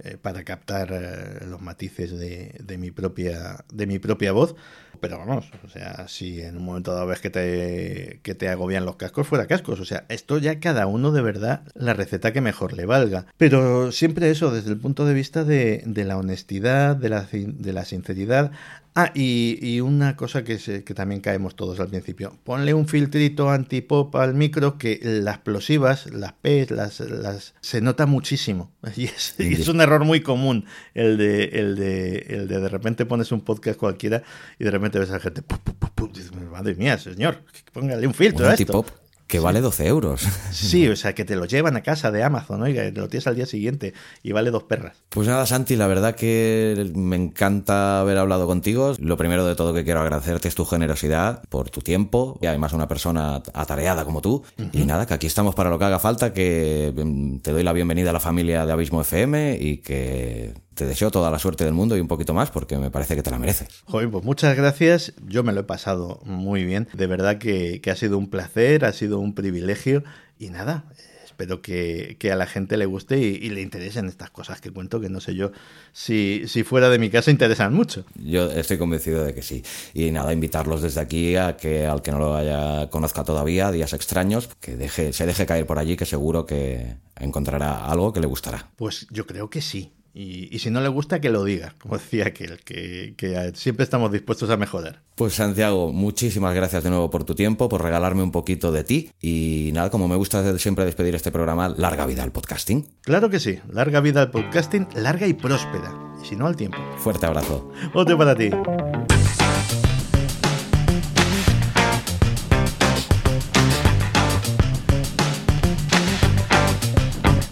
eh, 0.00 0.16
para 0.20 0.44
captar 0.44 0.90
eh, 0.92 1.46
los 1.46 1.60
matices 1.60 2.18
de, 2.18 2.54
de 2.62 2.78
mi 2.78 2.90
propia 2.90 3.64
de 3.72 3.86
mi 3.86 3.98
propia 3.98 4.32
voz. 4.32 4.54
Pero 5.00 5.18
vamos, 5.18 5.50
o 5.64 5.68
sea, 5.68 6.08
si 6.08 6.40
en 6.40 6.56
un 6.56 6.64
momento 6.64 6.92
dado 6.92 7.06
ves 7.06 7.20
que 7.20 7.30
te, 7.30 8.20
que 8.22 8.34
te 8.34 8.48
agobian 8.48 8.84
los 8.84 8.96
cascos, 8.96 9.26
fuera 9.26 9.46
cascos. 9.46 9.80
O 9.80 9.84
sea, 9.84 10.04
esto 10.08 10.38
ya 10.38 10.58
cada 10.60 10.86
uno 10.86 11.12
de 11.12 11.22
verdad 11.22 11.62
la 11.74 11.94
receta 11.94 12.32
que 12.32 12.40
mejor 12.40 12.72
le 12.72 12.86
valga. 12.86 13.26
Pero 13.36 13.92
siempre 13.92 14.30
eso 14.30 14.50
desde 14.50 14.70
el 14.70 14.78
punto 14.78 15.04
de 15.04 15.14
vista 15.14 15.44
de, 15.44 15.82
de 15.86 16.04
la 16.04 16.16
honestidad, 16.16 16.96
de 16.96 17.08
la, 17.10 17.28
de 17.30 17.72
la 17.72 17.84
sinceridad. 17.84 18.50
Ah, 18.94 19.12
y, 19.14 19.58
y 19.62 19.80
una 19.80 20.16
cosa 20.16 20.42
que, 20.42 20.58
se- 20.58 20.82
que 20.82 20.92
también 20.92 21.20
caemos 21.20 21.54
todos 21.54 21.78
al 21.78 21.88
principio. 21.88 22.36
Ponle 22.42 22.74
un 22.74 22.88
filtrito 22.88 23.48
antipop 23.50 24.16
al 24.16 24.34
micro 24.34 24.76
que 24.76 24.98
las 25.02 25.36
explosivas, 25.36 26.06
las 26.12 26.32
P's, 26.32 26.70
las, 26.72 26.98
las 27.00 27.54
se 27.60 27.80
nota 27.80 28.06
muchísimo. 28.06 28.72
Y 28.96 29.04
es, 29.04 29.34
y 29.38 29.52
es 29.54 29.68
un 29.68 29.80
error 29.80 30.04
muy 30.04 30.20
común 30.20 30.64
el 30.94 31.16
de, 31.16 31.44
el 31.44 31.76
de 31.76 32.18
el 32.28 32.48
de 32.48 32.58
de 32.60 32.68
repente 32.68 33.06
pones 33.06 33.30
un 33.30 33.42
podcast 33.42 33.78
cualquiera 33.78 34.22
y 34.58 34.64
de 34.64 34.70
repente 34.70 34.98
ves 34.98 35.10
a 35.10 35.14
la 35.14 35.20
gente. 35.20 35.42
pu, 35.42 35.56
pu, 35.58 35.74
pu, 35.74 35.88
pu, 35.94 36.08
dices, 36.12 36.32
madre 36.50 36.74
mía, 36.74 36.98
señor, 36.98 37.42
póngale 37.72 38.06
un 38.06 38.14
filtro 38.14 38.46
Un 38.46 38.50
a 38.50 38.54
esto. 38.54 38.78
antipop 38.78 39.07
que 39.28 39.38
vale 39.38 39.60
12 39.60 39.86
euros. 39.86 40.22
Sí, 40.50 40.88
o 40.88 40.96
sea, 40.96 41.14
que 41.14 41.24
te 41.24 41.36
lo 41.36 41.44
llevan 41.44 41.76
a 41.76 41.82
casa 41.82 42.10
de 42.10 42.24
Amazon, 42.24 42.62
oiga, 42.62 42.86
y 42.86 42.92
te 42.92 43.00
lo 43.00 43.08
tienes 43.08 43.26
al 43.26 43.36
día 43.36 43.46
siguiente 43.46 43.92
y 44.22 44.32
vale 44.32 44.50
dos 44.50 44.64
perras. 44.64 44.96
Pues 45.10 45.28
nada, 45.28 45.46
Santi, 45.46 45.76
la 45.76 45.86
verdad 45.86 46.16
que 46.16 46.90
me 46.94 47.16
encanta 47.16 48.00
haber 48.00 48.18
hablado 48.18 48.46
contigo. 48.46 48.94
Lo 48.98 49.16
primero 49.16 49.46
de 49.46 49.54
todo 49.54 49.74
que 49.74 49.84
quiero 49.84 50.00
agradecerte 50.00 50.48
es 50.48 50.54
tu 50.54 50.64
generosidad 50.64 51.42
por 51.50 51.70
tu 51.70 51.80
tiempo 51.82 52.38
y 52.40 52.46
además 52.46 52.72
una 52.72 52.88
persona 52.88 53.42
atareada 53.52 54.04
como 54.04 54.22
tú. 54.22 54.42
Y 54.72 54.84
nada, 54.84 55.06
que 55.06 55.14
aquí 55.14 55.26
estamos 55.26 55.54
para 55.54 55.70
lo 55.70 55.78
que 55.78 55.84
haga 55.84 55.98
falta, 55.98 56.32
que 56.32 56.92
mm, 56.96 57.38
te 57.38 57.52
doy 57.52 57.62
la 57.62 57.74
bienvenida 57.74 58.10
a 58.10 58.14
la 58.14 58.20
familia 58.20 58.64
de 58.64 58.72
Abismo 58.72 59.02
FM 59.02 59.58
y 59.60 59.78
que 59.78 60.54
te 60.78 60.86
deseo 60.86 61.10
toda 61.10 61.28
la 61.30 61.40
suerte 61.40 61.64
del 61.64 61.74
mundo 61.74 61.96
y 61.96 62.00
un 62.00 62.06
poquito 62.06 62.32
más 62.34 62.50
porque 62.52 62.78
me 62.78 62.90
parece 62.90 63.16
que 63.16 63.22
te 63.24 63.32
la 63.32 63.38
mereces. 63.38 63.68
Joder, 63.86 64.08
pues 64.10 64.24
muchas 64.24 64.56
gracias. 64.56 65.12
Yo 65.26 65.42
me 65.42 65.52
lo 65.52 65.60
he 65.62 65.64
pasado 65.64 66.20
muy 66.24 66.64
bien. 66.64 66.88
De 66.92 67.08
verdad 67.08 67.38
que, 67.38 67.80
que 67.80 67.90
ha 67.90 67.96
sido 67.96 68.16
un 68.16 68.30
placer, 68.30 68.84
ha 68.84 68.92
sido 68.92 69.18
un 69.18 69.34
privilegio. 69.34 70.04
Y 70.38 70.50
nada, 70.50 70.84
espero 71.24 71.62
que, 71.62 72.16
que 72.20 72.30
a 72.30 72.36
la 72.36 72.46
gente 72.46 72.76
le 72.76 72.86
guste 72.86 73.18
y, 73.18 73.24
y 73.24 73.50
le 73.50 73.60
interesen 73.60 74.06
estas 74.06 74.30
cosas 74.30 74.60
que 74.60 74.70
cuento, 74.70 75.00
que 75.00 75.08
no 75.08 75.20
sé 75.20 75.34
yo 75.34 75.50
si, 75.92 76.44
si 76.46 76.62
fuera 76.62 76.88
de 76.90 77.00
mi 77.00 77.10
casa 77.10 77.32
interesan 77.32 77.74
mucho. 77.74 78.04
Yo 78.14 78.48
estoy 78.52 78.78
convencido 78.78 79.24
de 79.24 79.34
que 79.34 79.42
sí. 79.42 79.64
Y 79.94 80.12
nada, 80.12 80.32
invitarlos 80.32 80.80
desde 80.80 81.00
aquí 81.00 81.34
a 81.34 81.56
que 81.56 81.86
al 81.86 82.02
que 82.02 82.12
no 82.12 82.20
lo 82.20 82.36
haya 82.36 82.88
conozca 82.88 83.24
todavía, 83.24 83.72
Días 83.72 83.94
Extraños, 83.94 84.48
que 84.60 84.76
deje, 84.76 85.12
se 85.12 85.26
deje 85.26 85.44
caer 85.44 85.66
por 85.66 85.80
allí, 85.80 85.96
que 85.96 86.06
seguro 86.06 86.46
que 86.46 86.94
encontrará 87.18 87.84
algo 87.86 88.12
que 88.12 88.20
le 88.20 88.28
gustará. 88.28 88.70
Pues 88.76 89.08
yo 89.10 89.26
creo 89.26 89.50
que 89.50 89.60
sí. 89.60 89.92
Y, 90.14 90.54
y 90.54 90.58
si 90.58 90.70
no 90.70 90.80
le 90.80 90.88
gusta, 90.88 91.20
que 91.20 91.30
lo 91.30 91.44
diga. 91.44 91.74
Como 91.78 91.96
decía 91.96 92.26
aquel, 92.26 92.58
que, 92.64 93.14
que 93.16 93.52
siempre 93.54 93.84
estamos 93.84 94.10
dispuestos 94.10 94.50
a 94.50 94.56
mejorar. 94.56 95.02
Pues 95.14 95.34
Santiago, 95.34 95.92
muchísimas 95.92 96.54
gracias 96.54 96.84
de 96.84 96.90
nuevo 96.90 97.10
por 97.10 97.24
tu 97.24 97.34
tiempo, 97.34 97.68
por 97.68 97.82
regalarme 97.82 98.22
un 98.22 98.32
poquito 98.32 98.72
de 98.72 98.84
ti. 98.84 99.10
Y 99.20 99.70
nada, 99.72 99.90
como 99.90 100.08
me 100.08 100.16
gusta 100.16 100.58
siempre 100.58 100.84
despedir 100.84 101.14
este 101.14 101.30
programa, 101.30 101.68
larga 101.68 102.06
vida 102.06 102.22
al 102.22 102.32
podcasting. 102.32 102.86
Claro 103.02 103.30
que 103.30 103.40
sí. 103.40 103.58
Larga 103.70 104.00
vida 104.00 104.22
al 104.22 104.30
podcasting, 104.30 104.88
larga 104.94 105.26
y 105.26 105.34
próspera. 105.34 105.92
Y 106.22 106.26
si 106.26 106.36
no, 106.36 106.46
al 106.46 106.56
tiempo. 106.56 106.78
Fuerte 106.98 107.26
abrazo. 107.26 107.70
Otro 107.94 108.18
para 108.18 108.34
ti. 108.34 108.50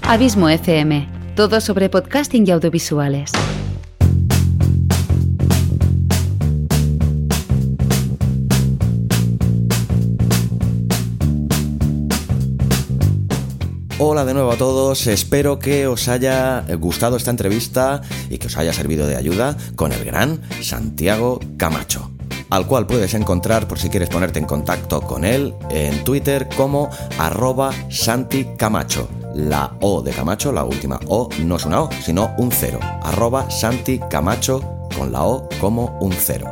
Abismo 0.08 0.48
FM. 0.48 1.08
Todo 1.36 1.60
sobre 1.60 1.90
podcasting 1.90 2.46
y 2.46 2.50
audiovisuales. 2.50 3.30
Hola 13.98 14.24
de 14.24 14.32
nuevo 14.32 14.50
a 14.50 14.56
todos, 14.56 15.06
espero 15.08 15.58
que 15.58 15.86
os 15.86 16.08
haya 16.08 16.64
gustado 16.78 17.18
esta 17.18 17.32
entrevista 17.32 18.00
y 18.30 18.38
que 18.38 18.46
os 18.46 18.56
haya 18.56 18.72
servido 18.72 19.06
de 19.06 19.16
ayuda 19.16 19.58
con 19.74 19.92
el 19.92 20.06
gran 20.06 20.40
Santiago 20.62 21.38
Camacho, 21.58 22.12
al 22.48 22.66
cual 22.66 22.86
puedes 22.86 23.12
encontrar 23.12 23.68
por 23.68 23.78
si 23.78 23.90
quieres 23.90 24.08
ponerte 24.08 24.38
en 24.38 24.46
contacto 24.46 25.02
con 25.02 25.26
él 25.26 25.52
en 25.68 26.02
Twitter 26.02 26.48
como 26.56 26.88
arroba 27.18 27.74
Santi 27.90 28.46
Camacho. 28.56 29.25
La 29.36 29.76
O 29.80 30.00
de 30.00 30.12
Camacho, 30.12 30.50
la 30.50 30.64
última 30.64 30.98
O, 31.08 31.28
no 31.44 31.56
es 31.56 31.66
una 31.66 31.82
O, 31.82 31.90
sino 32.02 32.34
un 32.38 32.50
cero. 32.50 32.78
Arroba 33.02 33.50
Santi 33.50 34.00
Camacho 34.10 34.60
con 34.96 35.12
la 35.12 35.24
O 35.24 35.48
como 35.60 35.96
un 36.00 36.12
cero. 36.12 36.46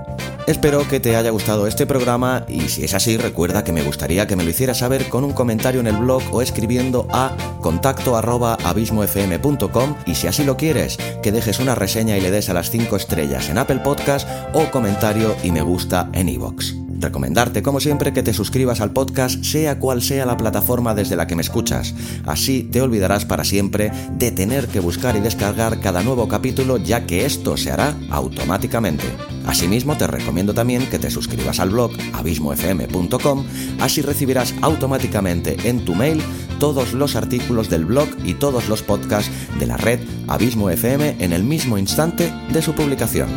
Espero 0.47 0.87
que 0.87 1.01
te 1.01 1.17
haya 1.17 1.31
gustado 1.31 1.67
este 1.67 1.87
programa 1.87 2.45
y 2.49 2.69
si 2.69 2.85
es 2.85 2.93
así 2.93 3.17
recuerda 3.17 3.65
que 3.65 3.73
me 3.73 3.83
gustaría 3.83 4.27
que 4.27 4.37
me 4.37 4.45
lo 4.45 4.51
hicieras 4.51 4.79
saber 4.79 5.09
con 5.09 5.25
un 5.25 5.33
comentario 5.33 5.81
en 5.81 5.87
el 5.87 5.97
blog 5.97 6.23
o 6.33 6.43
escribiendo 6.43 7.07
a 7.11 7.35
contacto 7.63 8.15
arroba 8.15 8.59
abismofm.com 8.63 9.95
y 10.05 10.15
si 10.15 10.27
así 10.27 10.45
lo 10.45 10.59
quieres 10.59 10.99
que 11.23 11.33
dejes 11.33 11.61
una 11.61 11.75
reseña 11.75 12.19
y 12.19 12.21
le 12.21 12.31
des 12.31 12.51
a 12.51 12.55
las 12.55 12.71
5 12.71 12.95
estrellas 12.95 13.49
en 13.49 13.57
Apple 13.57 13.81
Podcast 13.83 14.29
o 14.53 14.71
comentario 14.71 15.35
y 15.43 15.51
me 15.51 15.63
gusta 15.63 16.11
en 16.13 16.29
iVoox. 16.29 16.84
Recomendarte, 16.99 17.63
como 17.63 17.81
siempre, 17.81 18.13
que 18.13 18.23
te 18.23 18.33
suscribas 18.33 18.81
al 18.81 18.93
podcast, 18.93 19.43
sea 19.45 19.79
cual 19.79 20.03
sea 20.03 20.27
la 20.27 20.37
plataforma 20.37 20.95
desde 20.95 21.17
la 21.17 21.27
que 21.27 21.37
me 21.37 21.43
escuchas. 21.43 21.95
Así 22.25 22.63
te 22.63 22.81
olvidarás 22.81 23.25
para 23.25 23.45
siempre 23.45 23.93
de 24.13 24.31
tener 24.31 24.69
que 24.69 24.81
buscar 24.81 25.17
y 25.17 25.21
descargar 25.21 25.81
cada 25.81 26.03
nuevo 26.03 26.29
capítulo, 26.29 26.77
ya 26.79 27.07
que 27.07 27.25
esto 27.25 27.57
se 27.57 27.71
hará 27.71 27.95
automáticamente. 28.11 29.05
Asimismo, 29.47 29.97
te 29.97 30.07
recomiendo 30.07 30.55
también 30.55 30.87
que 30.87 30.99
te 30.99 31.11
suscribas 31.11 31.61
al 31.61 31.71
blog 31.71 31.93
abismofm.com, 32.15 33.45
así 33.81 34.01
recibirás 34.01 34.55
automáticamente 34.63 35.57
en 35.69 35.85
tu 35.85 35.95
mail 35.95 36.23
todos 36.59 36.93
los 36.95 37.17
artículos 37.17 37.69
del 37.69 37.85
blog 37.85 38.09
y 38.25 38.35
todos 38.35 38.69
los 38.69 38.83
podcasts 38.83 39.31
de 39.59 39.67
la 39.67 39.77
red 39.77 40.01
Abismo 40.29 40.71
FM 40.71 41.17
en 41.19 41.33
el 41.33 41.45
mismo 41.45 41.77
instante 41.77 42.33
de 42.51 42.63
su 42.63 42.75
publicación. 42.75 43.29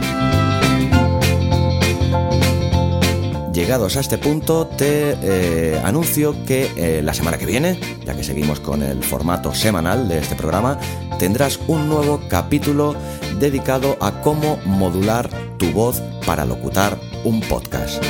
Llegados 3.57 3.97
a 3.97 4.01
este 4.01 4.19
punto, 4.19 4.67
te 4.67 5.17
eh, 5.19 5.81
anuncio 5.83 6.35
que 6.45 6.69
eh, 6.77 7.01
la 7.01 7.15
semana 7.15 7.39
que 7.39 7.47
viene, 7.47 7.79
ya 8.05 8.15
que 8.15 8.23
seguimos 8.23 8.59
con 8.59 8.83
el 8.83 9.03
formato 9.03 9.51
semanal 9.55 10.07
de 10.07 10.19
este 10.19 10.35
programa, 10.35 10.77
tendrás 11.17 11.59
un 11.67 11.89
nuevo 11.89 12.21
capítulo 12.29 12.95
dedicado 13.39 13.97
a 13.99 14.21
cómo 14.21 14.59
modular 14.67 15.31
tu 15.57 15.71
voz 15.71 16.03
para 16.23 16.45
locutar 16.45 16.99
un 17.23 17.41
podcast. 17.41 18.03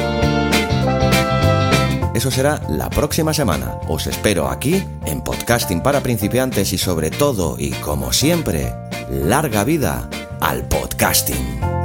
Eso 2.13 2.29
será 2.29 2.61
la 2.67 2.89
próxima 2.89 3.33
semana. 3.33 3.79
Os 3.87 4.05
espero 4.05 4.49
aquí 4.49 4.83
en 5.05 5.21
Podcasting 5.21 5.81
para 5.81 6.03
principiantes 6.03 6.73
y 6.73 6.77
sobre 6.77 7.09
todo, 7.09 7.55
y 7.57 7.71
como 7.71 8.11
siempre, 8.11 8.73
larga 9.09 9.63
vida 9.63 10.09
al 10.41 10.67
podcasting. 10.67 11.76